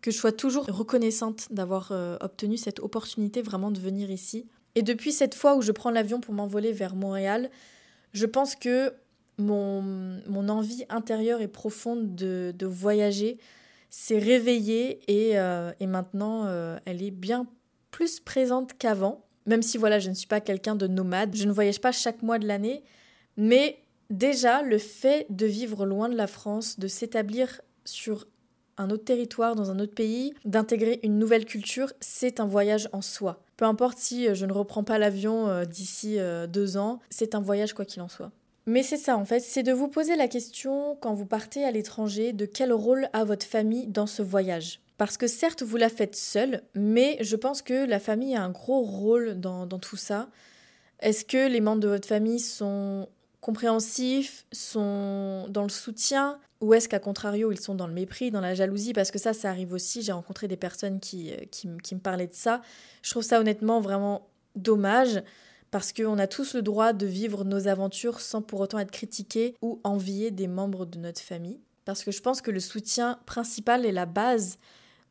que 0.00 0.10
je 0.10 0.16
sois 0.16 0.32
toujours 0.32 0.64
reconnaissante 0.66 1.48
d'avoir 1.50 1.92
euh, 1.92 2.16
obtenu 2.22 2.56
cette 2.56 2.80
opportunité 2.80 3.42
vraiment 3.42 3.70
de 3.70 3.78
venir 3.78 4.10
ici. 4.10 4.48
Et 4.74 4.82
depuis 4.82 5.12
cette 5.12 5.34
fois 5.34 5.54
où 5.54 5.60
je 5.60 5.72
prends 5.72 5.90
l'avion 5.90 6.20
pour 6.20 6.32
m'envoler 6.32 6.72
vers 6.72 6.94
Montréal, 6.94 7.50
je 8.14 8.24
pense 8.24 8.56
que 8.56 8.94
mon, 9.36 9.82
mon 10.26 10.48
envie 10.48 10.84
intérieure 10.88 11.42
et 11.42 11.48
profonde 11.48 12.14
de, 12.14 12.54
de 12.56 12.66
voyager 12.66 13.38
s'est 13.90 14.18
réveillée 14.18 15.00
et, 15.08 15.38
euh, 15.38 15.72
et 15.78 15.86
maintenant 15.86 16.46
euh, 16.46 16.78
elle 16.86 17.02
est 17.02 17.10
bien 17.10 17.46
plus 17.92 18.18
présente 18.18 18.76
qu'avant, 18.76 19.24
même 19.46 19.62
si 19.62 19.78
voilà, 19.78 20.00
je 20.00 20.10
ne 20.10 20.14
suis 20.14 20.26
pas 20.26 20.40
quelqu'un 20.40 20.74
de 20.74 20.88
nomade, 20.88 21.36
je 21.36 21.46
ne 21.46 21.52
voyage 21.52 21.80
pas 21.80 21.92
chaque 21.92 22.22
mois 22.22 22.40
de 22.40 22.48
l'année, 22.48 22.82
mais 23.36 23.78
déjà 24.10 24.62
le 24.62 24.78
fait 24.78 25.26
de 25.30 25.46
vivre 25.46 25.86
loin 25.86 26.08
de 26.08 26.16
la 26.16 26.26
France, 26.26 26.80
de 26.80 26.88
s'établir 26.88 27.60
sur 27.84 28.26
un 28.78 28.90
autre 28.90 29.04
territoire, 29.04 29.54
dans 29.54 29.70
un 29.70 29.78
autre 29.78 29.94
pays, 29.94 30.34
d'intégrer 30.44 31.00
une 31.02 31.18
nouvelle 31.18 31.44
culture, 31.44 31.92
c'est 32.00 32.40
un 32.40 32.46
voyage 32.46 32.88
en 32.92 33.02
soi. 33.02 33.42
Peu 33.56 33.64
importe 33.64 33.98
si 33.98 34.26
euh, 34.26 34.34
je 34.34 34.46
ne 34.46 34.52
reprends 34.52 34.82
pas 34.82 34.98
l'avion 34.98 35.48
euh, 35.48 35.64
d'ici 35.64 36.18
euh, 36.18 36.46
deux 36.46 36.76
ans, 36.76 37.00
c'est 37.10 37.34
un 37.34 37.40
voyage 37.40 37.74
quoi 37.74 37.84
qu'il 37.84 38.02
en 38.02 38.08
soit. 38.08 38.32
Mais 38.66 38.82
c'est 38.82 38.96
ça 38.96 39.16
en 39.16 39.24
fait, 39.24 39.40
c'est 39.40 39.62
de 39.62 39.72
vous 39.72 39.88
poser 39.88 40.16
la 40.16 40.28
question 40.28 40.96
quand 41.00 41.14
vous 41.14 41.26
partez 41.26 41.64
à 41.64 41.70
l'étranger 41.70 42.32
de 42.32 42.46
quel 42.46 42.72
rôle 42.72 43.08
a 43.12 43.24
votre 43.24 43.46
famille 43.46 43.86
dans 43.86 44.06
ce 44.06 44.22
voyage? 44.22 44.81
Parce 44.98 45.16
que 45.16 45.26
certes, 45.26 45.62
vous 45.62 45.76
la 45.76 45.88
faites 45.88 46.16
seule, 46.16 46.62
mais 46.74 47.16
je 47.20 47.36
pense 47.36 47.62
que 47.62 47.86
la 47.86 47.98
famille 47.98 48.36
a 48.36 48.42
un 48.42 48.50
gros 48.50 48.82
rôle 48.82 49.40
dans, 49.40 49.66
tout 49.66 49.96
ça. 49.96 50.28
Est-ce 51.00 51.24
que 51.24 51.48
les 51.48 51.60
membres 51.60 51.80
de 51.80 51.88
votre 51.88 52.06
famille 52.06 52.40
sont 52.40 53.08
compréhensifs, 53.40 54.46
sont 54.52 55.46
dans 55.48 55.64
le 55.64 55.68
soutien, 55.68 56.38
ou 56.60 56.74
est-ce 56.74 56.88
qu'à 56.88 57.00
contrario, 57.00 57.50
ils 57.50 57.58
sont 57.58 57.74
dans 57.74 57.88
le 57.88 57.92
mépris, 57.92 58.30
dans 58.30 58.40
la 58.40 58.54
jalousie? 58.54 58.92
Parce 58.92 59.10
que 59.10 59.18
ça, 59.18 59.32
ça 59.32 59.50
arrive 59.50 59.72
aussi. 59.72 60.02
J'ai 60.02 60.12
rencontré 60.12 60.46
des 60.46 60.56
personnes 60.56 61.00
qui, 61.00 61.32
euh, 61.32 61.38
qui, 61.50 61.66
me 61.66 61.98
parlaient 62.00 62.28
de 62.28 62.34
ça. 62.34 62.62
Je 63.02 63.10
trouve 63.10 63.24
ça 63.24 63.40
honnêtement 63.40 63.80
vraiment 63.80 64.28
dommage 64.54 65.22
parce 65.72 65.92
qu'on 65.92 66.18
a 66.18 66.28
tous 66.28 66.54
le 66.54 66.62
droit 66.62 66.92
de 66.92 67.06
vivre 67.06 67.44
nos 67.44 67.66
aventures 67.66 68.20
sans 68.20 68.42
pour 68.42 68.60
autant 68.60 68.78
être 68.78 68.92
critiqués 68.92 69.56
ou 69.60 69.80
enviés 69.82 70.30
des 70.30 70.46
membres 70.46 70.86
de 70.86 70.98
notre 70.98 71.20
famille. 71.20 71.58
Parce 71.84 72.04
que 72.04 72.12
je 72.12 72.20
pense 72.22 72.42
que 72.42 72.52
le 72.52 72.60
soutien 72.60 73.18
principal 73.26 73.84
et 73.84 73.90
la 73.90 74.06
base 74.06 74.58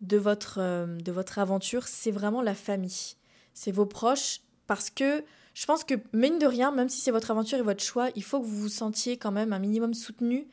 de 0.01 0.17
votre, 0.17 0.59
euh, 0.59 0.85
de 0.97 1.11
votre 1.11 1.39
aventure, 1.39 1.87
c'est 1.87 2.11
vraiment 2.11 2.41
la 2.41 2.55
famille. 2.55 3.15
C'est 3.53 3.71
vos 3.71 3.85
proches, 3.85 4.41
parce 4.67 4.89
que 4.89 5.23
je 5.53 5.65
pense 5.65 5.83
que, 5.83 5.95
mine 6.13 6.39
de 6.39 6.45
rien, 6.45 6.71
même 6.71 6.89
si 6.89 7.01
c'est 7.01 7.11
votre 7.11 7.31
aventure 7.31 7.57
et 7.57 7.63
votre 7.63 7.83
choix, 7.83 8.09
il 8.15 8.23
faut 8.23 8.39
que 8.39 8.45
vous 8.45 8.61
vous 8.61 8.69
sentiez 8.69 9.17
quand 9.17 9.31
même 9.31 9.53
un 9.53 9.59
minimum 9.59 9.93
soutenu 9.93 10.47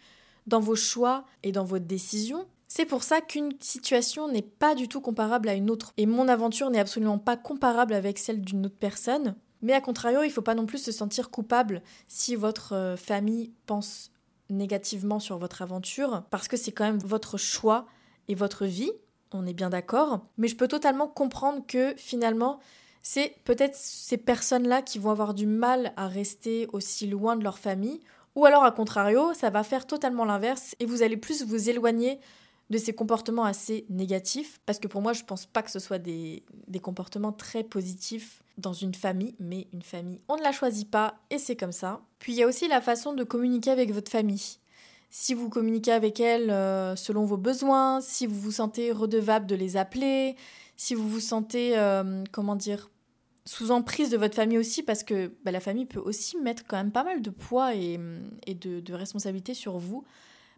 dans 0.46 0.60
vos 0.60 0.76
choix 0.76 1.24
et 1.42 1.52
dans 1.52 1.64
vos 1.64 1.78
décisions. 1.78 2.46
C'est 2.66 2.84
pour 2.84 3.02
ça 3.02 3.20
qu'une 3.20 3.52
situation 3.60 4.28
n'est 4.28 4.42
pas 4.42 4.74
du 4.74 4.88
tout 4.88 5.00
comparable 5.00 5.48
à 5.48 5.54
une 5.54 5.70
autre. 5.70 5.92
Et 5.96 6.06
mon 6.06 6.28
aventure 6.28 6.70
n'est 6.70 6.80
absolument 6.80 7.18
pas 7.18 7.36
comparable 7.36 7.94
avec 7.94 8.18
celle 8.18 8.40
d'une 8.40 8.66
autre 8.66 8.76
personne. 8.78 9.36
Mais 9.62 9.72
à 9.72 9.80
contrario, 9.80 10.22
il 10.22 10.28
ne 10.28 10.32
faut 10.32 10.42
pas 10.42 10.54
non 10.54 10.66
plus 10.66 10.78
se 10.78 10.92
sentir 10.92 11.30
coupable 11.30 11.82
si 12.08 12.36
votre 12.36 12.74
euh, 12.74 12.96
famille 12.96 13.52
pense 13.66 14.10
négativement 14.50 15.20
sur 15.20 15.38
votre 15.38 15.62
aventure, 15.62 16.24
parce 16.30 16.48
que 16.48 16.56
c'est 16.56 16.72
quand 16.72 16.84
même 16.84 16.98
votre 16.98 17.36
choix 17.36 17.86
et 18.28 18.34
votre 18.34 18.64
vie, 18.64 18.92
on 19.32 19.46
est 19.46 19.54
bien 19.54 19.70
d'accord. 19.70 20.20
Mais 20.36 20.48
je 20.48 20.56
peux 20.56 20.68
totalement 20.68 21.08
comprendre 21.08 21.64
que 21.66 21.94
finalement, 21.96 22.60
c'est 23.02 23.34
peut-être 23.44 23.74
ces 23.74 24.16
personnes-là 24.16 24.82
qui 24.82 24.98
vont 24.98 25.10
avoir 25.10 25.34
du 25.34 25.46
mal 25.46 25.92
à 25.96 26.08
rester 26.08 26.68
aussi 26.72 27.06
loin 27.06 27.36
de 27.36 27.44
leur 27.44 27.58
famille, 27.58 28.00
ou 28.34 28.44
alors 28.44 28.64
à 28.64 28.70
contrario, 28.70 29.32
ça 29.34 29.50
va 29.50 29.62
faire 29.62 29.86
totalement 29.86 30.24
l'inverse 30.24 30.76
et 30.78 30.86
vous 30.86 31.02
allez 31.02 31.16
plus 31.16 31.44
vous 31.44 31.70
éloigner 31.70 32.20
de 32.70 32.76
ces 32.76 32.92
comportements 32.92 33.44
assez 33.44 33.86
négatifs, 33.88 34.60
parce 34.66 34.78
que 34.78 34.88
pour 34.88 35.00
moi, 35.00 35.14
je 35.14 35.24
pense 35.24 35.46
pas 35.46 35.62
que 35.62 35.70
ce 35.70 35.78
soit 35.78 35.98
des, 35.98 36.44
des 36.66 36.80
comportements 36.80 37.32
très 37.32 37.64
positifs 37.64 38.42
dans 38.58 38.74
une 38.74 38.94
famille, 38.94 39.34
mais 39.40 39.68
une 39.72 39.82
famille, 39.82 40.20
on 40.28 40.36
ne 40.36 40.42
la 40.42 40.52
choisit 40.52 40.90
pas 40.90 41.14
et 41.30 41.38
c'est 41.38 41.56
comme 41.56 41.72
ça. 41.72 42.02
Puis 42.18 42.32
il 42.32 42.38
y 42.38 42.42
a 42.42 42.46
aussi 42.46 42.68
la 42.68 42.82
façon 42.82 43.14
de 43.14 43.24
communiquer 43.24 43.70
avec 43.70 43.92
votre 43.92 44.10
famille. 44.10 44.57
Si 45.10 45.34
vous 45.34 45.48
communiquez 45.48 45.92
avec 45.92 46.20
elle 46.20 46.50
euh, 46.50 46.96
selon 46.96 47.24
vos 47.24 47.36
besoins, 47.36 48.00
si 48.00 48.26
vous 48.26 48.38
vous 48.38 48.52
sentez 48.52 48.92
redevable 48.92 49.46
de 49.46 49.54
les 49.54 49.76
appeler, 49.76 50.36
si 50.76 50.94
vous 50.94 51.08
vous 51.08 51.20
sentez, 51.20 51.78
euh, 51.78 52.24
comment 52.30 52.56
dire, 52.56 52.90
sous 53.44 53.70
emprise 53.70 54.10
de 54.10 54.18
votre 54.18 54.34
famille 54.34 54.58
aussi, 54.58 54.82
parce 54.82 55.02
que 55.02 55.32
bah, 55.44 55.50
la 55.50 55.60
famille 55.60 55.86
peut 55.86 56.00
aussi 56.00 56.36
mettre 56.36 56.64
quand 56.66 56.76
même 56.76 56.92
pas 56.92 57.04
mal 57.04 57.22
de 57.22 57.30
poids 57.30 57.74
et, 57.74 57.98
et 58.46 58.54
de, 58.54 58.80
de 58.80 58.94
responsabilité 58.94 59.54
sur 59.54 59.78
vous 59.78 60.04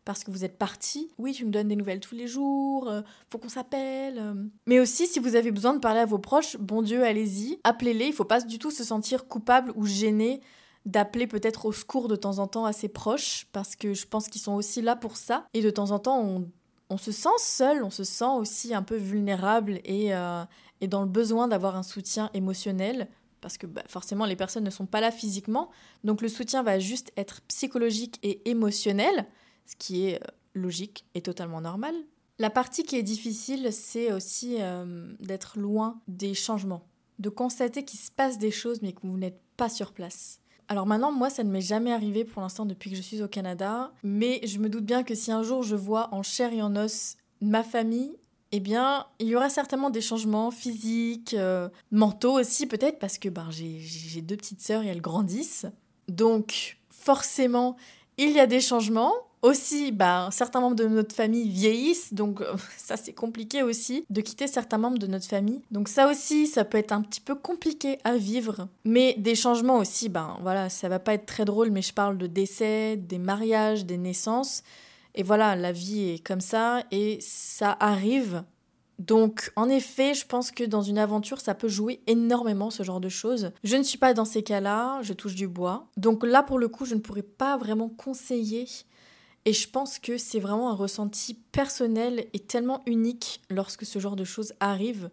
parce 0.05 0.25
que 0.25 0.31
vous 0.31 0.45
êtes 0.45 0.59
parti. 0.59 1.11
Oui, 1.19 1.33
tu 1.33 1.45
me 1.45 1.51
donnes 1.51 1.69
des 1.69 1.77
nouvelles 1.77 2.01
tous 2.01 2.15
les 2.15 2.27
jours, 2.27 2.89
euh, 2.89 3.03
faut 3.31 3.39
qu'on 3.39 3.49
s'appelle. 3.49 4.19
Euh. 4.19 4.35
Mais 4.67 4.81
aussi, 4.81 5.07
si 5.07 5.19
vous 5.19 5.37
avez 5.37 5.51
besoin 5.51 5.75
de 5.75 5.79
parler 5.79 6.01
à 6.01 6.07
vos 6.07 6.19
proches, 6.19 6.57
bon 6.57 6.83
Dieu, 6.83 7.05
allez-y, 7.05 7.59
appelez-les. 7.65 8.07
Il 8.07 8.13
faut 8.13 8.25
pas 8.25 8.41
du 8.41 8.59
tout 8.59 8.71
se 8.71 8.85
sentir 8.85 9.27
coupable 9.27 9.73
ou 9.77 9.87
gêné 9.87 10.41
d'appeler 10.87 11.27
peut-être 11.27 11.67
au 11.67 11.73
secours 11.73 12.09
de 12.09 12.17
temps 12.17 12.39
en 12.39 12.47
temps 12.47 12.65
à 12.65 12.73
ses 12.73 12.89
proches, 12.89 13.47
parce 13.53 13.77
que 13.77 13.95
je 13.95 14.07
pense 14.07 14.29
qu'ils 14.29 14.41
sont 14.41 14.55
aussi 14.55 14.83
là 14.83 14.97
pour 14.97 15.17
ça. 15.17 15.47
Et 15.55 15.63
de 15.63 15.71
temps 15.71 15.91
en 15.91 15.99
temps, 15.99 16.43
on, 16.89 16.97
se 16.97 17.13
sent 17.13 17.29
seul, 17.39 17.85
on 17.85 17.91
se 17.91 18.05
sent 18.05 18.33
aussi 18.37 18.75
un 18.75 18.83
peu 18.83 18.97
vulnérable 18.97 19.81
et, 19.85 20.15
euh, 20.15 20.45
et 20.81 20.89
dans 20.89 21.03
le 21.03 21.09
besoin 21.09 21.49
d'avoir 21.49 21.77
un 21.77 21.83
soutien 21.83 22.31
émotionnel 22.35 23.09
parce 23.41 23.59
que 23.59 23.67
bah, 23.67 23.83
forcément 23.89 24.27
les 24.27 24.37
personnes 24.37 24.65
ne 24.65 24.71
sont 24.71 24.87
pas 24.87 25.01
là 25.01 25.11
physiquement, 25.11 25.71
donc 26.05 26.23
le 26.23 26.29
soutien 26.29 26.63
va 26.63 26.79
juste 26.79 27.13
être 27.17 27.41
psychologique 27.43 28.19
et 28.23 28.49
émotionnel 28.51 29.27
ce 29.67 29.77
qui 29.77 30.07
est 30.07 30.23
euh, 30.23 30.27
logique 30.55 31.07
et 31.15 31.23
totalement 31.23 31.61
normal. 31.61 31.95
La 32.39 32.51
partie 32.51 32.85
qui 32.85 32.97
est 32.97 33.03
difficile, 33.03 33.73
c'est 33.73 34.13
aussi 34.13 34.57
euh, 34.61 35.13
d'être 35.21 35.59
loin 35.59 36.01
des 36.09 36.35
changements, 36.35 36.87
de 37.19 37.29
constater 37.29 37.85
qu'il 37.85 38.01
se 38.01 38.11
passe 38.11 38.39
des 38.39 38.51
choses 38.51 38.83
mais 38.83 38.93
que 38.93 39.01
vous 39.03 39.19
n'êtes 39.19 39.41
pas 39.57 39.69
sur 39.69 39.93
place. 39.93 40.41
Alors 40.71 40.87
maintenant, 40.87 41.11
moi, 41.11 41.31
ça 41.31 41.43
ne 41.43 41.51
m'est 41.51 41.61
jamais 41.61 41.93
arrivé 41.93 42.25
pour 42.25 42.43
l'instant 42.43 42.65
depuis 42.65 42.91
que 42.91 42.97
je 42.97 43.03
suis 43.03 43.23
au 43.23 43.27
Canada, 43.27 43.91
mais 44.05 44.41
je 44.47 44.61
me 44.61 44.69
doute 44.69 44.85
bien 44.85 45.03
que 45.03 45.17
si 45.17 45.33
un 45.33 45.43
jour 45.43 45.65
je 45.65 45.75
vois 45.75 46.15
en 46.15 46.23
chair 46.23 46.53
et 46.53 46.63
en 46.63 46.77
os 46.77 47.17
ma 47.41 47.65
famille, 47.65 48.17
eh 48.53 48.61
bien, 48.61 49.07
il 49.19 49.27
y 49.27 49.35
aura 49.35 49.51
certainement 49.51 49.91
des 49.91 50.01
changements 50.01 50.53
physiques, 50.53 51.35
euh, 51.35 51.69
mentaux 51.91 52.39
aussi 52.39 52.67
peut-être, 52.67 53.01
parce 53.01 53.19
que 53.19 53.29
ben, 53.29 53.49
j'ai 53.51 54.23
deux 54.23 54.37
petites 54.37 54.61
sœurs 54.61 54.85
et 54.85 54.87
elles 54.87 55.01
grandissent. 55.01 55.67
Donc, 56.07 56.79
forcément, 56.89 57.77
il 58.17 58.31
y 58.31 58.39
a 58.39 58.47
des 58.47 58.61
changements, 58.61 59.13
aussi, 59.43 59.93
bah, 59.93 60.29
certains 60.33 60.61
membres 60.61 60.77
de 60.77 60.87
notre 60.87 61.15
famille 61.15 61.49
vieillissent, 61.49 62.13
donc 62.13 62.41
euh, 62.41 62.55
ça 62.77 62.97
c'est 62.97 63.13
compliqué 63.13 63.63
aussi 63.63 64.05
de 64.11 64.21
quitter 64.21 64.47
certains 64.47 64.79
membres 64.79 64.99
de 64.99 65.07
notre 65.07 65.27
famille. 65.27 65.63
Donc 65.71 65.89
ça 65.89 66.11
aussi, 66.11 66.47
ça 66.47 66.65
peut 66.65 66.79
être 66.79 66.93
un 66.93 67.03
petit 67.03 67.21
peu 67.21 67.35
compliqué 67.35 67.99
à 68.05 68.17
vivre. 68.17 68.69
Mais 68.85 69.15
des 69.19 69.35
changements 69.35 69.79
aussi, 69.79 70.09
ben 70.09 70.37
voilà, 70.43 70.69
ça 70.69 70.89
va 70.89 70.99
pas 70.99 71.15
être 71.15 71.27
très 71.27 71.45
drôle, 71.45 71.71
mais 71.71 71.83
je 71.83 71.95
parle 71.95 72.19
de 72.19 72.27
décès, 72.27 72.97
des 72.97 73.19
mariages, 73.19 73.87
des 73.87 73.99
naissances. 73.99 74.63
Et 75.15 75.23
voilà, 75.23 75.57
la 75.57 75.73
vie 75.73 76.11
est 76.11 76.25
comme 76.25 76.41
ça 76.41 76.85
et 76.91 77.19
ça 77.21 77.77
arrive. 77.81 78.45
Donc, 79.01 79.51
en 79.57 79.71
effet, 79.71 80.13
je 80.13 80.27
pense 80.27 80.51
que 80.51 80.63
dans 80.63 80.83
une 80.83 80.99
aventure, 80.99 81.41
ça 81.41 81.55
peut 81.55 81.69
jouer 81.69 82.03
énormément 82.07 82.71
ce 82.71 82.83
genre 82.83 83.01
de 83.01 83.09
choses. 83.09 83.51
Je 83.65 83.77
ne 83.77 83.83
suis 83.83 83.97
pas 83.97 84.13
dans 84.13 84.27
ces 84.27 84.43
cas-là, 84.43 85.01
je 85.01 85.15
touche 85.15 85.35
du 85.35 85.49
bois. 85.49 85.89
Donc 85.97 86.23
là, 86.23 86.43
pour 86.43 86.59
le 86.59 86.69
coup, 86.69 86.85
je 86.85 86.95
ne 86.95 87.01
pourrais 87.01 87.23
pas 87.23 87.57
vraiment 87.57 87.89
conseiller 87.89 88.67
et 89.47 89.53
je 89.53 89.69
pense 89.69 89.99
que 89.99 90.19
c'est 90.19 90.41
vraiment 90.41 90.71
un 90.71 90.75
ressenti 90.75 91.35
personnel 91.53 92.27
et 92.33 92.41
tellement 92.41 92.83
unique 92.87 93.41
lorsque 93.49 93.87
ce 93.87 93.99
genre 93.99 94.17
de 94.17 94.25
choses 94.25 94.53
arrive, 94.61 95.11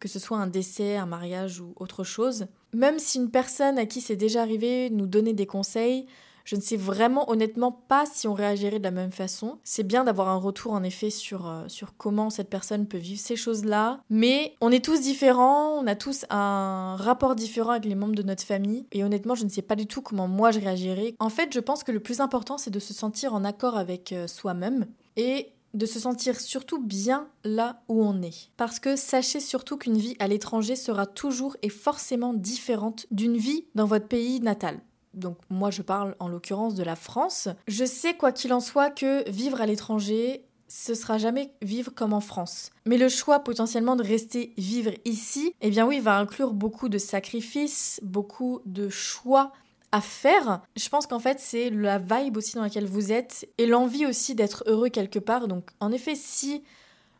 que 0.00 0.08
ce 0.08 0.18
soit 0.18 0.38
un 0.38 0.46
décès, 0.46 0.96
un 0.96 1.06
mariage 1.06 1.60
ou 1.60 1.72
autre 1.76 2.04
chose. 2.04 2.46
Même 2.72 2.98
si 2.98 3.18
une 3.18 3.30
personne 3.30 3.78
à 3.78 3.86
qui 3.86 4.00
c'est 4.00 4.16
déjà 4.16 4.42
arrivé 4.42 4.90
nous 4.90 5.06
donnait 5.06 5.32
des 5.32 5.46
conseils, 5.46 6.06
je 6.48 6.56
ne 6.56 6.62
sais 6.62 6.78
vraiment 6.78 7.30
honnêtement 7.30 7.72
pas 7.72 8.06
si 8.10 8.26
on 8.26 8.32
réagirait 8.32 8.78
de 8.78 8.84
la 8.84 8.90
même 8.90 9.12
façon. 9.12 9.58
C'est 9.64 9.82
bien 9.82 10.04
d'avoir 10.04 10.28
un 10.28 10.38
retour 10.38 10.72
en 10.72 10.82
effet 10.82 11.10
sur, 11.10 11.46
euh, 11.46 11.64
sur 11.68 11.94
comment 11.98 12.30
cette 12.30 12.48
personne 12.48 12.86
peut 12.86 12.96
vivre 12.96 13.20
ces 13.20 13.36
choses-là. 13.36 14.00
Mais 14.08 14.54
on 14.62 14.72
est 14.72 14.82
tous 14.82 15.02
différents, 15.02 15.74
on 15.78 15.86
a 15.86 15.94
tous 15.94 16.24
un 16.30 16.96
rapport 16.96 17.34
différent 17.34 17.72
avec 17.72 17.84
les 17.84 17.94
membres 17.94 18.14
de 18.14 18.22
notre 18.22 18.44
famille. 18.44 18.86
Et 18.92 19.04
honnêtement, 19.04 19.34
je 19.34 19.44
ne 19.44 19.50
sais 19.50 19.60
pas 19.60 19.76
du 19.76 19.86
tout 19.86 20.00
comment 20.00 20.26
moi 20.26 20.50
je 20.50 20.60
réagirais. 20.60 21.14
En 21.18 21.28
fait, 21.28 21.52
je 21.52 21.60
pense 21.60 21.84
que 21.84 21.92
le 21.92 22.00
plus 22.00 22.20
important, 22.20 22.56
c'est 22.56 22.70
de 22.70 22.78
se 22.78 22.94
sentir 22.94 23.34
en 23.34 23.44
accord 23.44 23.76
avec 23.76 24.12
euh, 24.12 24.26
soi-même. 24.26 24.86
Et 25.16 25.52
de 25.74 25.84
se 25.84 26.00
sentir 26.00 26.40
surtout 26.40 26.80
bien 26.80 27.28
là 27.44 27.82
où 27.88 28.02
on 28.02 28.22
est. 28.22 28.50
Parce 28.56 28.80
que 28.80 28.96
sachez 28.96 29.38
surtout 29.38 29.76
qu'une 29.76 29.98
vie 29.98 30.16
à 30.18 30.26
l'étranger 30.26 30.76
sera 30.76 31.04
toujours 31.04 31.58
et 31.60 31.68
forcément 31.68 32.32
différente 32.32 33.06
d'une 33.10 33.36
vie 33.36 33.66
dans 33.74 33.84
votre 33.84 34.08
pays 34.08 34.40
natal 34.40 34.80
donc 35.14 35.38
moi 35.50 35.70
je 35.70 35.82
parle 35.82 36.14
en 36.18 36.28
l'occurrence 36.28 36.74
de 36.74 36.82
la 36.82 36.96
France, 36.96 37.48
je 37.66 37.84
sais 37.84 38.14
quoi 38.14 38.32
qu'il 38.32 38.52
en 38.52 38.60
soit 38.60 38.90
que 38.90 39.28
vivre 39.30 39.60
à 39.60 39.66
l'étranger, 39.66 40.44
ce 40.68 40.94
sera 40.94 41.18
jamais 41.18 41.52
vivre 41.62 41.92
comme 41.94 42.12
en 42.12 42.20
France. 42.20 42.70
Mais 42.86 42.98
le 42.98 43.08
choix 43.08 43.40
potentiellement 43.40 43.96
de 43.96 44.02
rester 44.02 44.52
vivre 44.58 44.92
ici, 45.04 45.54
eh 45.60 45.70
bien 45.70 45.86
oui, 45.86 45.98
va 45.98 46.18
inclure 46.18 46.52
beaucoup 46.52 46.88
de 46.88 46.98
sacrifices, 46.98 48.00
beaucoup 48.02 48.60
de 48.66 48.88
choix 48.88 49.52
à 49.92 50.00
faire. 50.00 50.60
Je 50.76 50.88
pense 50.90 51.06
qu'en 51.06 51.18
fait, 51.18 51.40
c'est 51.40 51.70
la 51.70 51.98
vibe 51.98 52.36
aussi 52.36 52.54
dans 52.54 52.62
laquelle 52.62 52.86
vous 52.86 53.10
êtes 53.10 53.48
et 53.56 53.66
l'envie 53.66 54.06
aussi 54.06 54.34
d'être 54.34 54.62
heureux 54.66 54.90
quelque 54.90 55.18
part. 55.18 55.48
Donc 55.48 55.70
en 55.80 55.90
effet, 55.90 56.14
si 56.14 56.62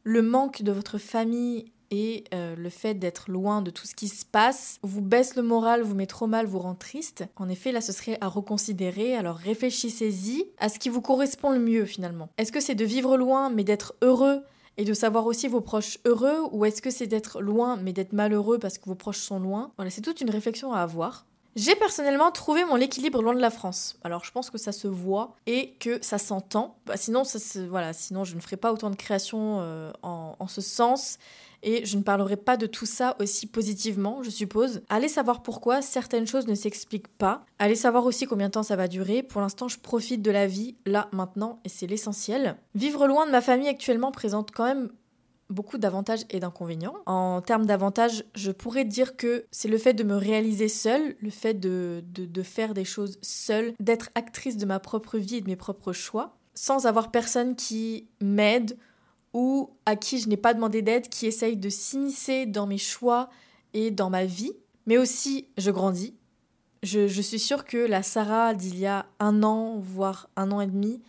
le 0.04 0.23
manque 0.23 0.62
de 0.62 0.73
votre 0.73 0.99
famille 0.99 1.73
et 1.90 2.25
euh, 2.35 2.54
le 2.57 2.68
fait 2.68 2.95
d'être 2.95 3.30
loin 3.30 3.62
de 3.62 3.71
tout 3.71 3.87
ce 3.87 3.95
qui 3.95 4.09
se 4.09 4.25
passe 4.25 4.78
vous 4.83 5.00
baisse 5.00 5.37
le 5.37 5.42
moral, 5.42 5.83
vous 5.83 5.95
met 5.95 6.07
trop 6.07 6.26
mal, 6.26 6.47
vous 6.47 6.59
rend 6.59 6.75
triste. 6.75 7.25
En 7.37 7.49
effet, 7.49 7.73
là, 7.73 7.80
ce 7.80 7.92
serait 7.92 8.18
à 8.21 8.28
reconsidérer. 8.28 9.14
Alors 9.14 9.37
réfléchissez-y 9.37 10.47
à 10.59 10.68
ce 10.68 10.78
qui 10.78 10.88
vous 10.88 11.00
correspond 11.00 11.50
le 11.50 11.59
mieux 11.59 11.85
finalement. 11.85 12.28
Est-ce 12.38 12.52
que 12.52 12.61
c'est 12.61 12.75
de 12.75 12.85
vivre 12.85 13.16
loin 13.16 13.50
mais 13.50 13.64
d'être 13.64 13.95
heureux 14.02 14.42
et 14.76 14.85
de 14.85 14.95
savoir 14.95 15.26
aussi 15.26 15.49
vos 15.49 15.61
proches 15.61 15.99
heureux 16.04 16.40
ou 16.52 16.64
est-ce 16.64 16.83
que 16.83 16.90
c'est 16.90 17.07
d'être 17.07 17.40
loin 17.40 17.76
mais 17.76 17.92
d'être 17.92 18.12
malheureux 18.12 18.59
parce 18.59 18.78
que 18.78 18.87
vos 18.87 18.95
proches 18.95 19.21
sont 19.21 19.40
loin? 19.40 19.73
Voilà, 19.76 19.90
c'est 19.90 20.02
toute 20.02 20.21
une 20.21 20.30
réflexion 20.30 20.73
à 20.73 20.80
avoir. 20.80 21.25
J'ai 21.57 21.75
personnellement 21.75 22.30
trouvé 22.30 22.64
mon 22.64 22.76
équilibre 22.76 23.21
loin 23.21 23.35
de 23.35 23.40
la 23.40 23.50
France. 23.50 23.99
Alors 24.04 24.25
je 24.25 24.30
pense 24.30 24.50
que 24.50 24.59
ça 24.59 24.71
se 24.71 24.87
voit 24.87 25.35
et 25.47 25.73
que 25.80 25.99
ça 26.04 26.18
s'entend. 26.18 26.76
Bah, 26.87 26.97
sinon, 26.97 27.25
voilà, 27.68 27.92
sinon 27.92 28.23
je 28.23 28.37
ne 28.37 28.40
ferai 28.40 28.57
pas 28.57 28.73
autant 28.73 28.90
de 28.90 28.97
créations 28.97 29.59
euh, 29.61 29.90
en 30.02 30.47
ce 30.47 30.61
sens 30.61 31.18
et 31.62 31.84
je 31.84 31.96
ne 31.96 32.02
parlerai 32.02 32.36
pas 32.36 32.56
de 32.56 32.66
tout 32.66 32.86
ça 32.86 33.16
aussi 33.20 33.46
positivement, 33.46 34.22
je 34.22 34.30
suppose. 34.30 34.82
Allez 34.88 35.08
savoir 35.08 35.42
pourquoi 35.42 35.82
certaines 35.82 36.26
choses 36.26 36.46
ne 36.46 36.54
s'expliquent 36.54 37.08
pas. 37.08 37.44
Allez 37.58 37.74
savoir 37.74 38.04
aussi 38.04 38.26
combien 38.26 38.46
de 38.46 38.52
temps 38.52 38.62
ça 38.62 38.76
va 38.76 38.88
durer. 38.88 39.22
Pour 39.22 39.40
l'instant, 39.40 39.68
je 39.68 39.78
profite 39.78 40.22
de 40.22 40.30
la 40.30 40.46
vie 40.46 40.76
là, 40.86 41.08
maintenant, 41.12 41.60
et 41.64 41.68
c'est 41.68 41.86
l'essentiel. 41.86 42.56
Vivre 42.74 43.06
loin 43.06 43.26
de 43.26 43.32
ma 43.32 43.40
famille 43.40 43.68
actuellement 43.68 44.12
présente 44.12 44.50
quand 44.52 44.64
même 44.64 44.90
beaucoup 45.50 45.78
d'avantages 45.78 46.24
et 46.30 46.40
d'inconvénients. 46.40 46.96
En 47.06 47.40
termes 47.40 47.66
d'avantages, 47.66 48.24
je 48.34 48.50
pourrais 48.50 48.84
dire 48.84 49.16
que 49.16 49.46
c'est 49.50 49.68
le 49.68 49.78
fait 49.78 49.94
de 49.94 50.04
me 50.04 50.14
réaliser 50.14 50.68
seule, 50.68 51.16
le 51.20 51.30
fait 51.30 51.54
de, 51.54 52.04
de, 52.06 52.42
faire 52.42 52.74
des 52.74 52.84
choses 52.84 53.18
seule, 53.22 53.72
d'être 53.80 54.10
actrice 54.14 54.56
de 54.56 54.66
ma 54.66 54.78
propre 54.78 55.18
vie 55.18 55.36
et 55.36 55.40
de 55.40 55.48
mes 55.48 55.56
propres 55.56 55.92
choix, 55.92 56.36
sans 56.54 56.86
avoir 56.86 57.10
personne 57.10 57.56
qui 57.56 58.08
m'aide 58.20 58.76
ou 59.32 59.70
à 59.87 59.97
qui 59.97 60.18
je 60.18 60.28
n'ai 60.28 60.37
pas 60.37 60.54
demandé 60.54 60.82
d'aide, 60.82 61.08
qui 61.08 61.26
essaye 61.26 61.56
de 61.56 61.68
s'immiscer 61.68 62.47
dans 62.47 62.66
mes 62.66 62.78
choix 62.78 63.28
et 63.75 63.90
dans 63.90 64.11
ma 64.11 64.25
vie. 64.25 64.52
Mais 64.87 64.99
aussi, 64.99 65.49
je 65.58 65.70
grandis. 65.70 66.14
Je, 66.82 67.08
je 67.08 67.23
suis 67.23 67.38
sûre 67.38 67.64
que 67.64 67.76
la 67.76 68.02
Sarah 68.02 68.54
d'il 68.54 68.78
y 68.78 68.87
a 68.87 69.06
un 69.18 69.42
an, 69.42 69.78
voire 69.78 70.30
un 70.37 70.50
an 70.52 70.61
et 70.61 70.66
demi, 70.66 71.00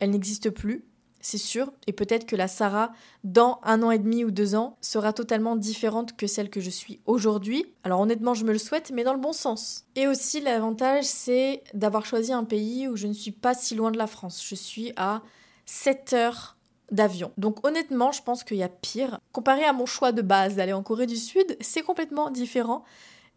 elle 0.00 0.10
n'existe 0.10 0.50
plus, 0.50 0.84
c'est 1.24 1.38
sûr. 1.38 1.72
Et 1.86 1.92
peut-être 1.92 2.26
que 2.26 2.36
la 2.36 2.48
Sarah, 2.48 2.92
dans 3.24 3.58
un 3.62 3.82
an 3.82 3.90
et 3.90 3.98
demi 3.98 4.24
ou 4.24 4.30
deux 4.30 4.54
ans, 4.54 4.76
sera 4.82 5.12
totalement 5.12 5.56
différente 5.56 6.16
que 6.16 6.26
celle 6.26 6.50
que 6.50 6.60
je 6.60 6.70
suis 6.70 7.00
aujourd'hui. 7.06 7.64
Alors 7.82 8.00
honnêtement, 8.00 8.34
je 8.34 8.44
me 8.44 8.52
le 8.52 8.58
souhaite, 8.58 8.92
mais 8.92 9.04
dans 9.04 9.14
le 9.14 9.20
bon 9.20 9.32
sens. 9.32 9.86
Et 9.96 10.06
aussi, 10.06 10.40
l'avantage, 10.40 11.04
c'est 11.04 11.62
d'avoir 11.72 12.04
choisi 12.04 12.32
un 12.32 12.44
pays 12.44 12.88
où 12.88 12.96
je 12.96 13.06
ne 13.06 13.14
suis 13.14 13.32
pas 13.32 13.54
si 13.54 13.74
loin 13.74 13.90
de 13.90 13.96
la 13.96 14.06
France. 14.06 14.44
Je 14.46 14.54
suis 14.54 14.92
à 14.96 15.22
7 15.64 16.12
heures 16.12 16.53
d'avion. 16.90 17.32
Donc 17.38 17.66
honnêtement, 17.66 18.12
je 18.12 18.22
pense 18.22 18.44
qu'il 18.44 18.56
y 18.56 18.62
a 18.62 18.68
pire. 18.68 19.18
Comparé 19.32 19.64
à 19.64 19.72
mon 19.72 19.86
choix 19.86 20.12
de 20.12 20.22
base 20.22 20.56
d'aller 20.56 20.72
en 20.72 20.82
Corée 20.82 21.06
du 21.06 21.16
Sud, 21.16 21.56
c'est 21.60 21.82
complètement 21.82 22.30
différent. 22.30 22.84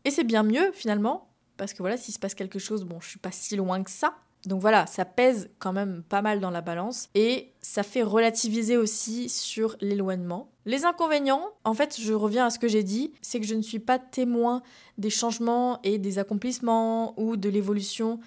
Et 0.05 0.11
c'est 0.11 0.23
bien 0.23 0.43
mieux 0.43 0.71
finalement, 0.73 1.29
parce 1.57 1.73
que 1.73 1.79
voilà, 1.79 1.97
s'il 1.97 2.13
se 2.13 2.19
passe 2.19 2.35
quelque 2.35 2.59
chose, 2.59 2.83
bon, 2.83 2.99
je 2.99 3.09
suis 3.09 3.19
pas 3.19 3.31
si 3.31 3.55
loin 3.55 3.83
que 3.83 3.91
ça. 3.91 4.13
Donc 4.45 4.61
voilà, 4.61 4.85
ça 4.85 5.03
pèse 5.03 5.49
quand 5.59 5.73
même 5.73 6.03
pas 6.07 6.21
mal 6.21 6.39
dans 6.39 6.51
la 6.51 6.61
balance 6.61 7.09
et 7.15 7.51
ça 7.61 7.83
fait 7.83 8.03
relativiser 8.03 8.77
aussi 8.77 9.27
sur 9.27 9.75
l'éloignement. 9.81 10.49
Les 10.65 10.85
inconvénients, 10.85 11.49
en 11.65 11.73
fait, 11.73 11.99
je 11.99 12.13
reviens 12.13 12.45
à 12.45 12.49
ce 12.49 12.59
que 12.59 12.67
j'ai 12.67 12.83
dit, 12.83 13.13
c'est 13.21 13.39
que 13.39 13.45
je 13.45 13.55
ne 13.55 13.61
suis 13.61 13.79
pas 13.79 13.99
témoin 13.99 14.61
des 14.97 15.09
changements 15.09 15.79
et 15.83 15.97
des 15.97 16.19
accomplissements 16.19 17.19
ou 17.19 17.35
de 17.35 17.49
l'évolution 17.49 18.19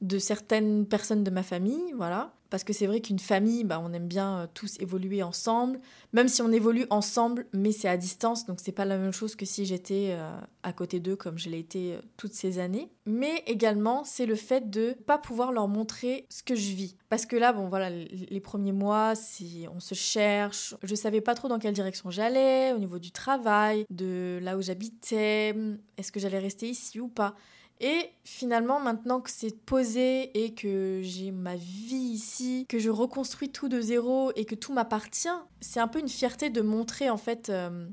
de 0.00 0.18
certaines 0.18 0.86
personnes 0.86 1.24
de 1.24 1.30
ma 1.30 1.42
famille, 1.42 1.92
voilà. 1.96 2.32
Parce 2.50 2.64
que 2.64 2.72
c'est 2.72 2.86
vrai 2.86 3.00
qu'une 3.00 3.18
famille, 3.18 3.64
bah, 3.64 3.80
on 3.82 3.92
aime 3.92 4.08
bien 4.08 4.38
euh, 4.38 4.46
tous 4.52 4.78
évoluer 4.80 5.22
ensemble, 5.22 5.80
même 6.12 6.28
si 6.28 6.40
on 6.40 6.50
évolue 6.50 6.86
ensemble, 6.88 7.46
mais 7.52 7.72
c'est 7.72 7.88
à 7.88 7.96
distance, 7.96 8.46
donc 8.46 8.58
c'est 8.62 8.72
pas 8.72 8.86
la 8.86 8.96
même 8.96 9.12
chose 9.12 9.36
que 9.36 9.44
si 9.44 9.66
j'étais 9.66 10.12
euh, 10.12 10.40
à 10.62 10.72
côté 10.72 10.98
d'eux 10.98 11.16
comme 11.16 11.38
je 11.38 11.50
l'ai 11.50 11.58
été 11.58 11.94
euh, 11.94 12.00
toutes 12.16 12.32
ces 12.32 12.58
années. 12.58 12.90
Mais 13.04 13.42
également, 13.46 14.02
c'est 14.04 14.24
le 14.24 14.34
fait 14.34 14.70
de 14.70 14.96
pas 15.06 15.18
pouvoir 15.18 15.52
leur 15.52 15.68
montrer 15.68 16.26
ce 16.30 16.42
que 16.42 16.54
je 16.54 16.72
vis. 16.72 16.96
Parce 17.10 17.26
que 17.26 17.36
là, 17.36 17.52
bon 17.52 17.68
voilà, 17.68 17.90
les 17.90 18.40
premiers 18.40 18.72
mois, 18.72 19.14
si 19.14 19.66
on 19.74 19.80
se 19.80 19.94
cherche, 19.94 20.74
je 20.82 20.94
savais 20.94 21.20
pas 21.20 21.34
trop 21.34 21.48
dans 21.48 21.58
quelle 21.58 21.74
direction 21.74 22.10
j'allais, 22.10 22.72
au 22.72 22.78
niveau 22.78 22.98
du 22.98 23.12
travail, 23.12 23.84
de 23.90 24.38
là 24.42 24.56
où 24.56 24.62
j'habitais, 24.62 25.54
est-ce 25.96 26.12
que 26.12 26.20
j'allais 26.20 26.38
rester 26.38 26.68
ici 26.68 26.98
ou 27.00 27.08
pas. 27.08 27.34
Et 27.80 28.10
finalement, 28.24 28.80
maintenant 28.80 29.20
que 29.20 29.30
c'est 29.30 29.56
posé 29.64 30.44
et 30.44 30.52
que 30.52 31.00
j'ai 31.02 31.30
ma 31.30 31.54
vie 31.54 31.94
ici, 31.94 32.66
que 32.68 32.78
je 32.78 32.90
reconstruis 32.90 33.50
tout 33.50 33.68
de 33.68 33.80
zéro 33.80 34.32
et 34.34 34.44
que 34.44 34.56
tout 34.56 34.72
m'appartient, 34.72 35.28
c'est 35.60 35.78
un 35.78 35.86
peu 35.86 36.00
une 36.00 36.08
fierté 36.08 36.50
de 36.50 36.60
montrer 36.60 37.08
en 37.08 37.16
fait 37.16 37.50
euh, 37.50 37.86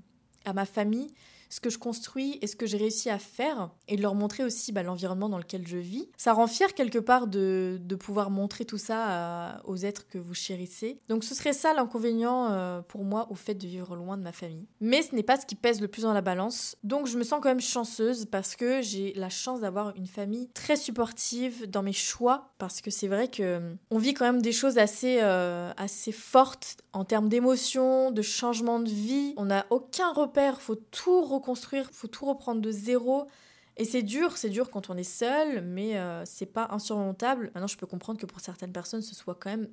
à 0.43 0.53
ma 0.53 0.65
famille 0.65 1.07
ce 1.49 1.59
que 1.59 1.69
je 1.69 1.77
construis 1.77 2.37
et 2.41 2.47
ce 2.47 2.55
que 2.55 2.65
j'ai 2.65 2.77
réussi 2.77 3.09
à 3.09 3.19
faire 3.19 3.69
et 3.87 3.97
de 3.97 4.01
leur 4.01 4.15
montrer 4.15 4.43
aussi 4.43 4.71
bah, 4.71 4.83
l'environnement 4.83 5.29
dans 5.29 5.37
lequel 5.37 5.67
je 5.67 5.77
vis. 5.77 6.09
Ça 6.17 6.33
rend 6.33 6.47
fier 6.47 6.73
quelque 6.73 6.99
part 6.99 7.27
de, 7.27 7.79
pouvoir 7.99 8.29
montrer 8.29 8.65
tout 8.65 8.77
ça 8.77 9.61
aux 9.63 9.77
êtres 9.77 10.07
que 10.07 10.17
vous 10.17 10.33
chérissez. 10.33 10.99
Donc 11.07 11.23
ce 11.23 11.33
serait 11.33 11.53
ça 11.53 11.73
l'inconvénient 11.73 12.51
euh, 12.51 12.81
pour 12.81 13.03
moi 13.03 13.27
au 13.29 13.35
fait 13.35 13.53
de 13.53 13.65
vivre 13.65 13.95
loin 13.95 14.17
de 14.17 14.21
ma 14.21 14.33
famille. 14.33 14.67
Mais 14.81 15.01
ce 15.01 15.15
n'est 15.15 15.23
pas 15.23 15.39
ce 15.39 15.45
qui 15.45 15.55
pèse 15.55 15.79
le 15.79 15.87
plus 15.87 16.03
dans 16.03 16.13
la 16.13 16.21
balance. 16.21 16.75
Donc 16.83 17.07
je 17.07 17.17
me 17.17 17.23
sens 17.23 17.39
quand 17.41 17.49
même 17.49 17.61
chanceuse 17.61 18.25
parce 18.25 18.55
que 18.55 18.81
j'ai 18.81 19.13
la 19.13 19.29
chance 19.29 19.61
d'avoir 19.61 19.95
une 19.95 20.07
famille 20.07 20.49
très 20.53 20.75
supportive 20.75 21.69
dans 21.69 21.83
mes 21.83 21.93
choix 21.93 22.53
parce 22.57 22.81
que 22.81 22.91
c'est 22.91 23.07
vrai 23.07 23.29
que 23.29 23.55
euh, 23.55 23.75
on 23.91 23.97
vit 23.97 24.13
quand 24.13 24.25
même 24.25 24.41
des 24.41 24.51
choses 24.51 24.77
assez, 24.77 25.19
euh, 25.21 25.71
assez 25.77 26.11
fortes 26.11 26.77
en 26.93 27.05
termes 27.05 27.29
d'émotions, 27.29 28.11
de 28.11 28.21
changement 28.21 28.79
de 28.79 28.89
vie. 28.89 29.33
On 29.37 29.45
n'a 29.45 29.65
aucun 29.69 30.11
repère, 30.11 30.61
faut 30.61 30.75
tout 30.75 31.21
reconstruire, 31.35 31.89
faut 31.91 32.07
tout 32.07 32.25
reprendre 32.25 32.61
de 32.61 32.71
zéro. 32.71 33.27
Et 33.77 33.85
c'est 33.85 34.03
dur, 34.03 34.37
c'est 34.37 34.49
dur 34.49 34.69
quand 34.71 34.89
on 34.89 34.95
est 34.95 35.03
seul, 35.03 35.61
mais 35.61 35.97
euh, 35.97 36.23
c'est 36.25 36.45
pas 36.45 36.67
insurmontable. 36.71 37.51
Maintenant, 37.53 37.67
je 37.67 37.77
peux 37.77 37.85
comprendre 37.87 38.19
que 38.19 38.25
pour 38.25 38.39
certaines 38.39 38.71
personnes, 38.71 39.01
ce 39.01 39.13
soit 39.13 39.35
quand 39.35 39.49
même 39.49 39.67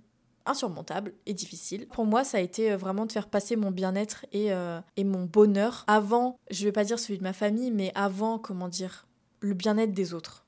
insurmontable 0.44 1.14
et 1.26 1.34
difficile. 1.34 1.86
Pour 1.86 2.04
moi, 2.04 2.24
ça 2.24 2.38
a 2.38 2.40
été 2.40 2.72
euh, 2.72 2.76
vraiment 2.76 3.06
de 3.06 3.12
faire 3.12 3.28
passer 3.28 3.54
mon 3.54 3.70
bien-être 3.70 4.26
et, 4.32 4.52
euh, 4.52 4.80
et 4.96 5.04
mon 5.04 5.24
bonheur 5.24 5.84
avant, 5.86 6.36
je 6.50 6.64
vais 6.64 6.72
pas 6.72 6.84
dire 6.84 6.98
celui 6.98 7.18
de 7.18 7.22
ma 7.22 7.32
famille, 7.32 7.70
mais 7.70 7.92
avant, 7.94 8.38
comment 8.38 8.68
dire, 8.68 9.06
le 9.40 9.54
bien-être 9.54 9.92
des 9.92 10.14
autres. 10.14 10.44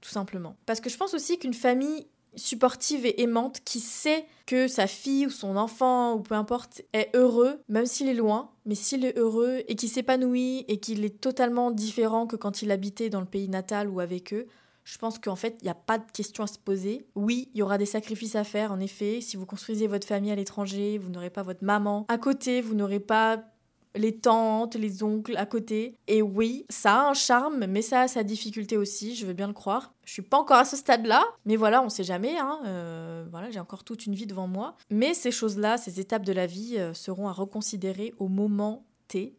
Tout 0.00 0.10
simplement. 0.10 0.56
Parce 0.66 0.80
que 0.80 0.90
je 0.90 0.96
pense 0.96 1.14
aussi 1.14 1.38
qu'une 1.38 1.54
famille 1.54 2.06
supportive 2.34 3.06
et 3.06 3.22
aimante 3.22 3.60
qui 3.64 3.80
sait 3.80 4.26
que 4.46 4.68
sa 4.68 4.86
fille 4.86 5.26
ou 5.26 5.30
son 5.30 5.56
enfant 5.56 6.14
ou 6.14 6.20
peu 6.20 6.34
importe 6.34 6.82
est 6.92 7.10
heureux, 7.14 7.60
même 7.68 7.86
s'il 7.86 8.08
est 8.08 8.14
loin, 8.14 8.50
mais 8.66 8.74
s'il 8.74 9.04
est 9.04 9.16
heureux 9.18 9.62
et 9.68 9.76
qu'il 9.76 9.88
s'épanouit 9.88 10.64
et 10.68 10.78
qu'il 10.78 11.04
est 11.04 11.20
totalement 11.20 11.70
différent 11.70 12.26
que 12.26 12.36
quand 12.36 12.62
il 12.62 12.70
habitait 12.70 13.10
dans 13.10 13.20
le 13.20 13.26
pays 13.26 13.48
natal 13.48 13.88
ou 13.88 14.00
avec 14.00 14.32
eux, 14.32 14.46
je 14.84 14.98
pense 14.98 15.18
qu'en 15.18 15.36
fait, 15.36 15.58
il 15.60 15.64
n'y 15.64 15.70
a 15.70 15.74
pas 15.74 15.98
de 15.98 16.10
question 16.12 16.44
à 16.44 16.46
se 16.46 16.58
poser. 16.58 17.06
Oui, 17.14 17.50
il 17.54 17.58
y 17.58 17.62
aura 17.62 17.78
des 17.78 17.86
sacrifices 17.86 18.34
à 18.34 18.42
faire, 18.42 18.72
en 18.72 18.80
effet. 18.80 19.20
Si 19.20 19.36
vous 19.36 19.46
construisez 19.46 19.86
votre 19.86 20.06
famille 20.06 20.32
à 20.32 20.34
l'étranger, 20.34 20.98
vous 20.98 21.08
n'aurez 21.08 21.30
pas 21.30 21.42
votre 21.42 21.62
maman 21.62 22.04
à 22.08 22.18
côté, 22.18 22.60
vous 22.60 22.74
n'aurez 22.74 22.98
pas 22.98 23.44
les 23.94 24.18
tantes, 24.18 24.74
les 24.74 25.02
oncles 25.02 25.36
à 25.36 25.46
côté. 25.46 25.96
Et 26.06 26.22
oui, 26.22 26.64
ça 26.68 27.02
a 27.02 27.10
un 27.10 27.14
charme, 27.14 27.66
mais 27.66 27.82
ça 27.82 28.02
a 28.02 28.08
sa 28.08 28.22
difficulté 28.22 28.76
aussi, 28.76 29.14
je 29.14 29.26
veux 29.26 29.32
bien 29.32 29.46
le 29.46 29.52
croire. 29.52 29.94
Je 30.04 30.12
suis 30.12 30.22
pas 30.22 30.38
encore 30.38 30.58
à 30.58 30.64
ce 30.64 30.76
stade-là, 30.76 31.24
mais 31.44 31.56
voilà, 31.56 31.82
on 31.82 31.88
sait 31.88 32.04
jamais. 32.04 32.36
Hein, 32.38 32.60
euh, 32.66 33.24
voilà, 33.30 33.50
j'ai 33.50 33.60
encore 33.60 33.84
toute 33.84 34.06
une 34.06 34.14
vie 34.14 34.26
devant 34.26 34.46
moi. 34.46 34.76
Mais 34.90 35.14
ces 35.14 35.30
choses-là, 35.30 35.76
ces 35.76 36.00
étapes 36.00 36.24
de 36.24 36.32
la 36.32 36.46
vie 36.46 36.76
euh, 36.78 36.94
seront 36.94 37.28
à 37.28 37.32
reconsidérer 37.32 38.14
au 38.18 38.28
moment 38.28 38.84
T. 39.08 39.36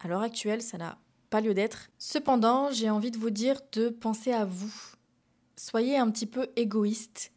À 0.00 0.08
l'heure 0.08 0.22
actuelle, 0.22 0.62
ça 0.62 0.78
n'a 0.78 0.98
pas 1.28 1.40
lieu 1.40 1.54
d'être. 1.54 1.90
Cependant, 1.98 2.70
j'ai 2.70 2.90
envie 2.90 3.10
de 3.10 3.18
vous 3.18 3.30
dire 3.30 3.60
de 3.72 3.88
penser 3.88 4.32
à 4.32 4.44
vous. 4.44 4.74
Soyez 5.56 5.98
un 5.98 6.10
petit 6.10 6.26
peu 6.26 6.48
égoïste 6.56 7.32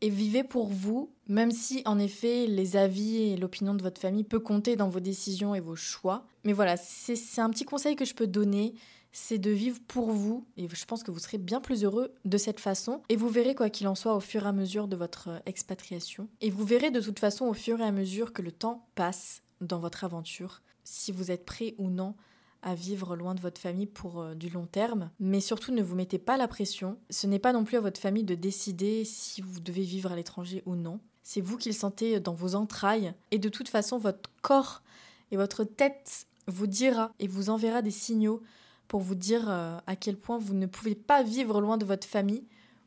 et 0.00 0.10
vivez 0.10 0.44
pour 0.44 0.68
vous, 0.68 1.10
même 1.26 1.50
si 1.50 1.82
en 1.84 1.98
effet 1.98 2.46
les 2.46 2.76
avis 2.76 3.16
et 3.16 3.36
l'opinion 3.36 3.74
de 3.74 3.82
votre 3.82 4.00
famille 4.00 4.24
peut 4.24 4.40
compter 4.40 4.76
dans 4.76 4.88
vos 4.88 5.00
décisions 5.00 5.54
et 5.54 5.60
vos 5.60 5.76
choix. 5.76 6.26
Mais 6.44 6.52
voilà, 6.52 6.76
c'est 6.76 7.40
un 7.40 7.50
petit 7.50 7.64
conseil 7.64 7.96
que 7.96 8.04
je 8.04 8.14
peux 8.14 8.26
donner, 8.26 8.74
c'est 9.12 9.38
de 9.38 9.50
vivre 9.50 9.78
pour 9.88 10.10
vous 10.10 10.46
et 10.56 10.68
je 10.68 10.84
pense 10.84 11.02
que 11.02 11.10
vous 11.10 11.18
serez 11.18 11.38
bien 11.38 11.60
plus 11.60 11.84
heureux 11.84 12.14
de 12.24 12.38
cette 12.38 12.60
façon 12.60 13.02
et 13.08 13.16
vous 13.16 13.28
verrez 13.28 13.54
quoi 13.54 13.70
qu'il 13.70 13.88
en 13.88 13.94
soit 13.94 14.14
au 14.14 14.20
fur 14.20 14.44
et 14.44 14.48
à 14.48 14.52
mesure 14.52 14.88
de 14.88 14.96
votre 14.96 15.28
euh, 15.28 15.38
expatriation 15.46 16.28
et 16.40 16.50
vous 16.50 16.64
verrez 16.64 16.90
de 16.90 17.00
toute 17.00 17.18
façon 17.18 17.46
au 17.46 17.54
fur 17.54 17.80
et 17.80 17.84
à 17.84 17.92
mesure 17.92 18.32
que 18.32 18.42
le 18.42 18.52
temps 18.52 18.86
passe 18.94 19.42
dans 19.60 19.78
votre 19.78 20.04
aventure 20.04 20.62
si 20.84 21.10
vous 21.10 21.30
êtes 21.30 21.44
prêt 21.44 21.74
ou 21.78 21.90
non 21.90 22.14
à 22.62 22.74
vivre 22.74 23.16
loin 23.16 23.34
de 23.34 23.40
votre 23.40 23.60
famille 23.60 23.86
pour 23.86 24.20
euh, 24.20 24.34
du 24.34 24.48
long 24.48 24.66
terme. 24.66 25.10
Mais 25.20 25.40
surtout, 25.40 25.72
ne 25.72 25.82
vous 25.82 25.94
mettez 25.94 26.18
pas 26.18 26.36
la 26.36 26.48
pression. 26.48 26.98
Ce 27.10 27.26
n'est 27.26 27.38
pas 27.38 27.52
non 27.52 27.64
plus 27.64 27.76
à 27.76 27.80
votre 27.80 28.00
famille 28.00 28.24
de 28.24 28.34
décider 28.34 29.04
si 29.04 29.40
vous 29.40 29.60
devez 29.60 29.82
vivre 29.82 30.12
à 30.12 30.16
l'étranger 30.16 30.62
ou 30.66 30.74
non. 30.74 31.00
C'est 31.22 31.40
vous 31.40 31.56
qui 31.56 31.68
le 31.68 31.74
sentez 31.74 32.20
dans 32.20 32.34
vos 32.34 32.54
entrailles. 32.54 33.12
Et 33.30 33.38
de 33.38 33.48
toute 33.48 33.68
façon, 33.68 33.98
votre 33.98 34.30
corps 34.42 34.82
et 35.30 35.36
votre 35.36 35.64
tête 35.64 36.26
vous 36.46 36.66
dira 36.66 37.12
et 37.18 37.28
vous 37.28 37.50
enverra 37.50 37.82
des 37.82 37.90
signaux 37.90 38.42
pour 38.88 39.00
vous 39.00 39.14
dire 39.14 39.44
euh, 39.48 39.78
à 39.86 39.96
quel 39.96 40.16
point 40.16 40.38
vous 40.38 40.54
ne 40.54 40.66
pouvez 40.66 40.94
pas 40.94 41.22
vivre 41.22 41.60
loin 41.60 41.76
de 41.76 41.84
votre 41.84 42.06
famille 42.06 42.46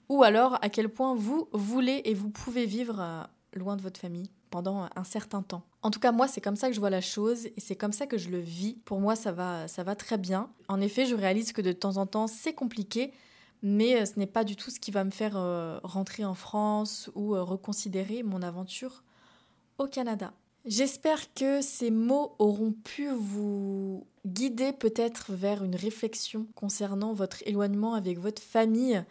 ou 0.10 0.24
alors 0.24 0.58
à 0.62 0.70
quel 0.70 0.90
point 0.90 1.16
vous 1.16 1.48
voulez 1.54 2.02
et 2.06 2.14
vous 2.14 2.30
pouvez 2.30 2.66
vivre 2.66 3.00
euh, 3.00 3.24
loin 3.54 3.78
de 3.78 3.82
votre 3.82 4.00
famille 4.00 4.30
pendant 4.52 4.88
un 4.96 5.04
certain 5.04 5.42
temps. 5.42 5.64
En 5.82 5.90
tout 5.90 6.00
cas, 6.00 6.12
moi, 6.12 6.28
c'est 6.28 6.42
comme 6.42 6.56
ça 6.56 6.68
que 6.68 6.74
je 6.74 6.80
vois 6.80 6.92
la 6.92 7.02
chose 7.02 7.48
et 7.48 7.60
c'est 7.60 7.76
comme 7.76 7.94
ça 7.94 8.06
que 8.06 8.20
je 8.20 8.30
le 8.30 8.40
vis. 8.40 8.76
Pour 8.86 9.00
moi, 9.00 9.16
ça 9.16 9.32
va, 9.32 9.68
ça 9.68 9.84
va 9.84 9.96
très 9.96 10.20
bien. 10.20 10.50
En 10.68 10.80
effet, 10.80 11.08
je 11.08 11.16
réalise 11.16 11.54
que 11.54 11.62
de 11.62 11.72
temps 11.72 11.98
en 11.98 12.06
temps, 12.06 12.28
c'est 12.28 12.54
compliqué, 12.54 13.12
mais 13.64 14.00
euh, 14.00 14.06
ce 14.06 14.20
n'est 14.20 14.28
pas 14.28 14.44
du 14.44 14.56
tout 14.56 14.70
ce 14.70 14.80
qui 14.80 14.92
va 14.92 15.04
me 15.04 15.10
faire 15.10 15.36
euh, 15.36 15.80
rentrer 15.84 16.24
en 16.24 16.36
France 16.36 17.10
ou 17.16 17.36
euh, 17.36 17.42
reconsidérer 17.42 18.22
mon 18.22 18.44
aventure 18.44 19.04
au 19.80 19.88
Canada. 19.88 20.34
J'espère 20.66 21.34
que 21.34 21.62
ces 21.62 21.90
mots 21.90 22.36
auront 22.38 22.72
pu 22.72 23.08
vous 23.10 24.06
guider 24.28 24.74
peut-être 24.74 25.34
vers 25.34 25.64
une 25.64 25.76
réflexion 25.76 26.46
concernant 26.54 27.14
votre 27.14 27.42
éloignement 27.48 27.96
avec 27.96 28.20
votre 28.20 28.44
famille 28.44 29.04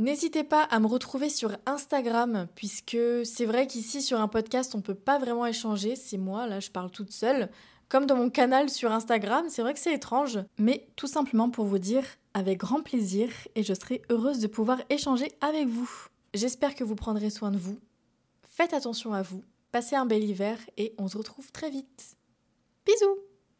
N'hésitez 0.00 0.44
pas 0.44 0.62
à 0.62 0.80
me 0.80 0.86
retrouver 0.86 1.28
sur 1.28 1.58
Instagram, 1.66 2.48
puisque 2.54 2.96
c'est 3.24 3.44
vrai 3.44 3.66
qu'ici 3.66 4.00
sur 4.00 4.18
un 4.18 4.28
podcast, 4.28 4.74
on 4.74 4.80
peut 4.80 4.94
pas 4.94 5.18
vraiment 5.18 5.44
échanger. 5.44 5.94
C'est 5.94 6.16
moi, 6.16 6.46
là, 6.46 6.58
je 6.58 6.70
parle 6.70 6.90
toute 6.90 7.12
seule. 7.12 7.50
Comme 7.90 8.06
dans 8.06 8.16
mon 8.16 8.30
canal 8.30 8.70
sur 8.70 8.92
Instagram, 8.92 9.44
c'est 9.50 9.60
vrai 9.60 9.74
que 9.74 9.78
c'est 9.78 9.92
étrange. 9.92 10.38
Mais 10.56 10.88
tout 10.96 11.06
simplement 11.06 11.50
pour 11.50 11.66
vous 11.66 11.78
dire, 11.78 12.02
avec 12.32 12.56
grand 12.56 12.80
plaisir, 12.80 13.28
et 13.54 13.62
je 13.62 13.74
serai 13.74 14.00
heureuse 14.08 14.38
de 14.38 14.46
pouvoir 14.46 14.80
échanger 14.88 15.32
avec 15.42 15.68
vous. 15.68 15.90
J'espère 16.32 16.74
que 16.74 16.84
vous 16.84 16.96
prendrez 16.96 17.28
soin 17.28 17.50
de 17.50 17.58
vous. 17.58 17.78
Faites 18.48 18.72
attention 18.72 19.12
à 19.12 19.20
vous. 19.20 19.44
Passez 19.70 19.96
un 19.96 20.06
bel 20.06 20.24
hiver 20.24 20.58
et 20.78 20.94
on 20.96 21.08
se 21.08 21.18
retrouve 21.18 21.52
très 21.52 21.68
vite. 21.68 22.16
Bisous 22.86 23.29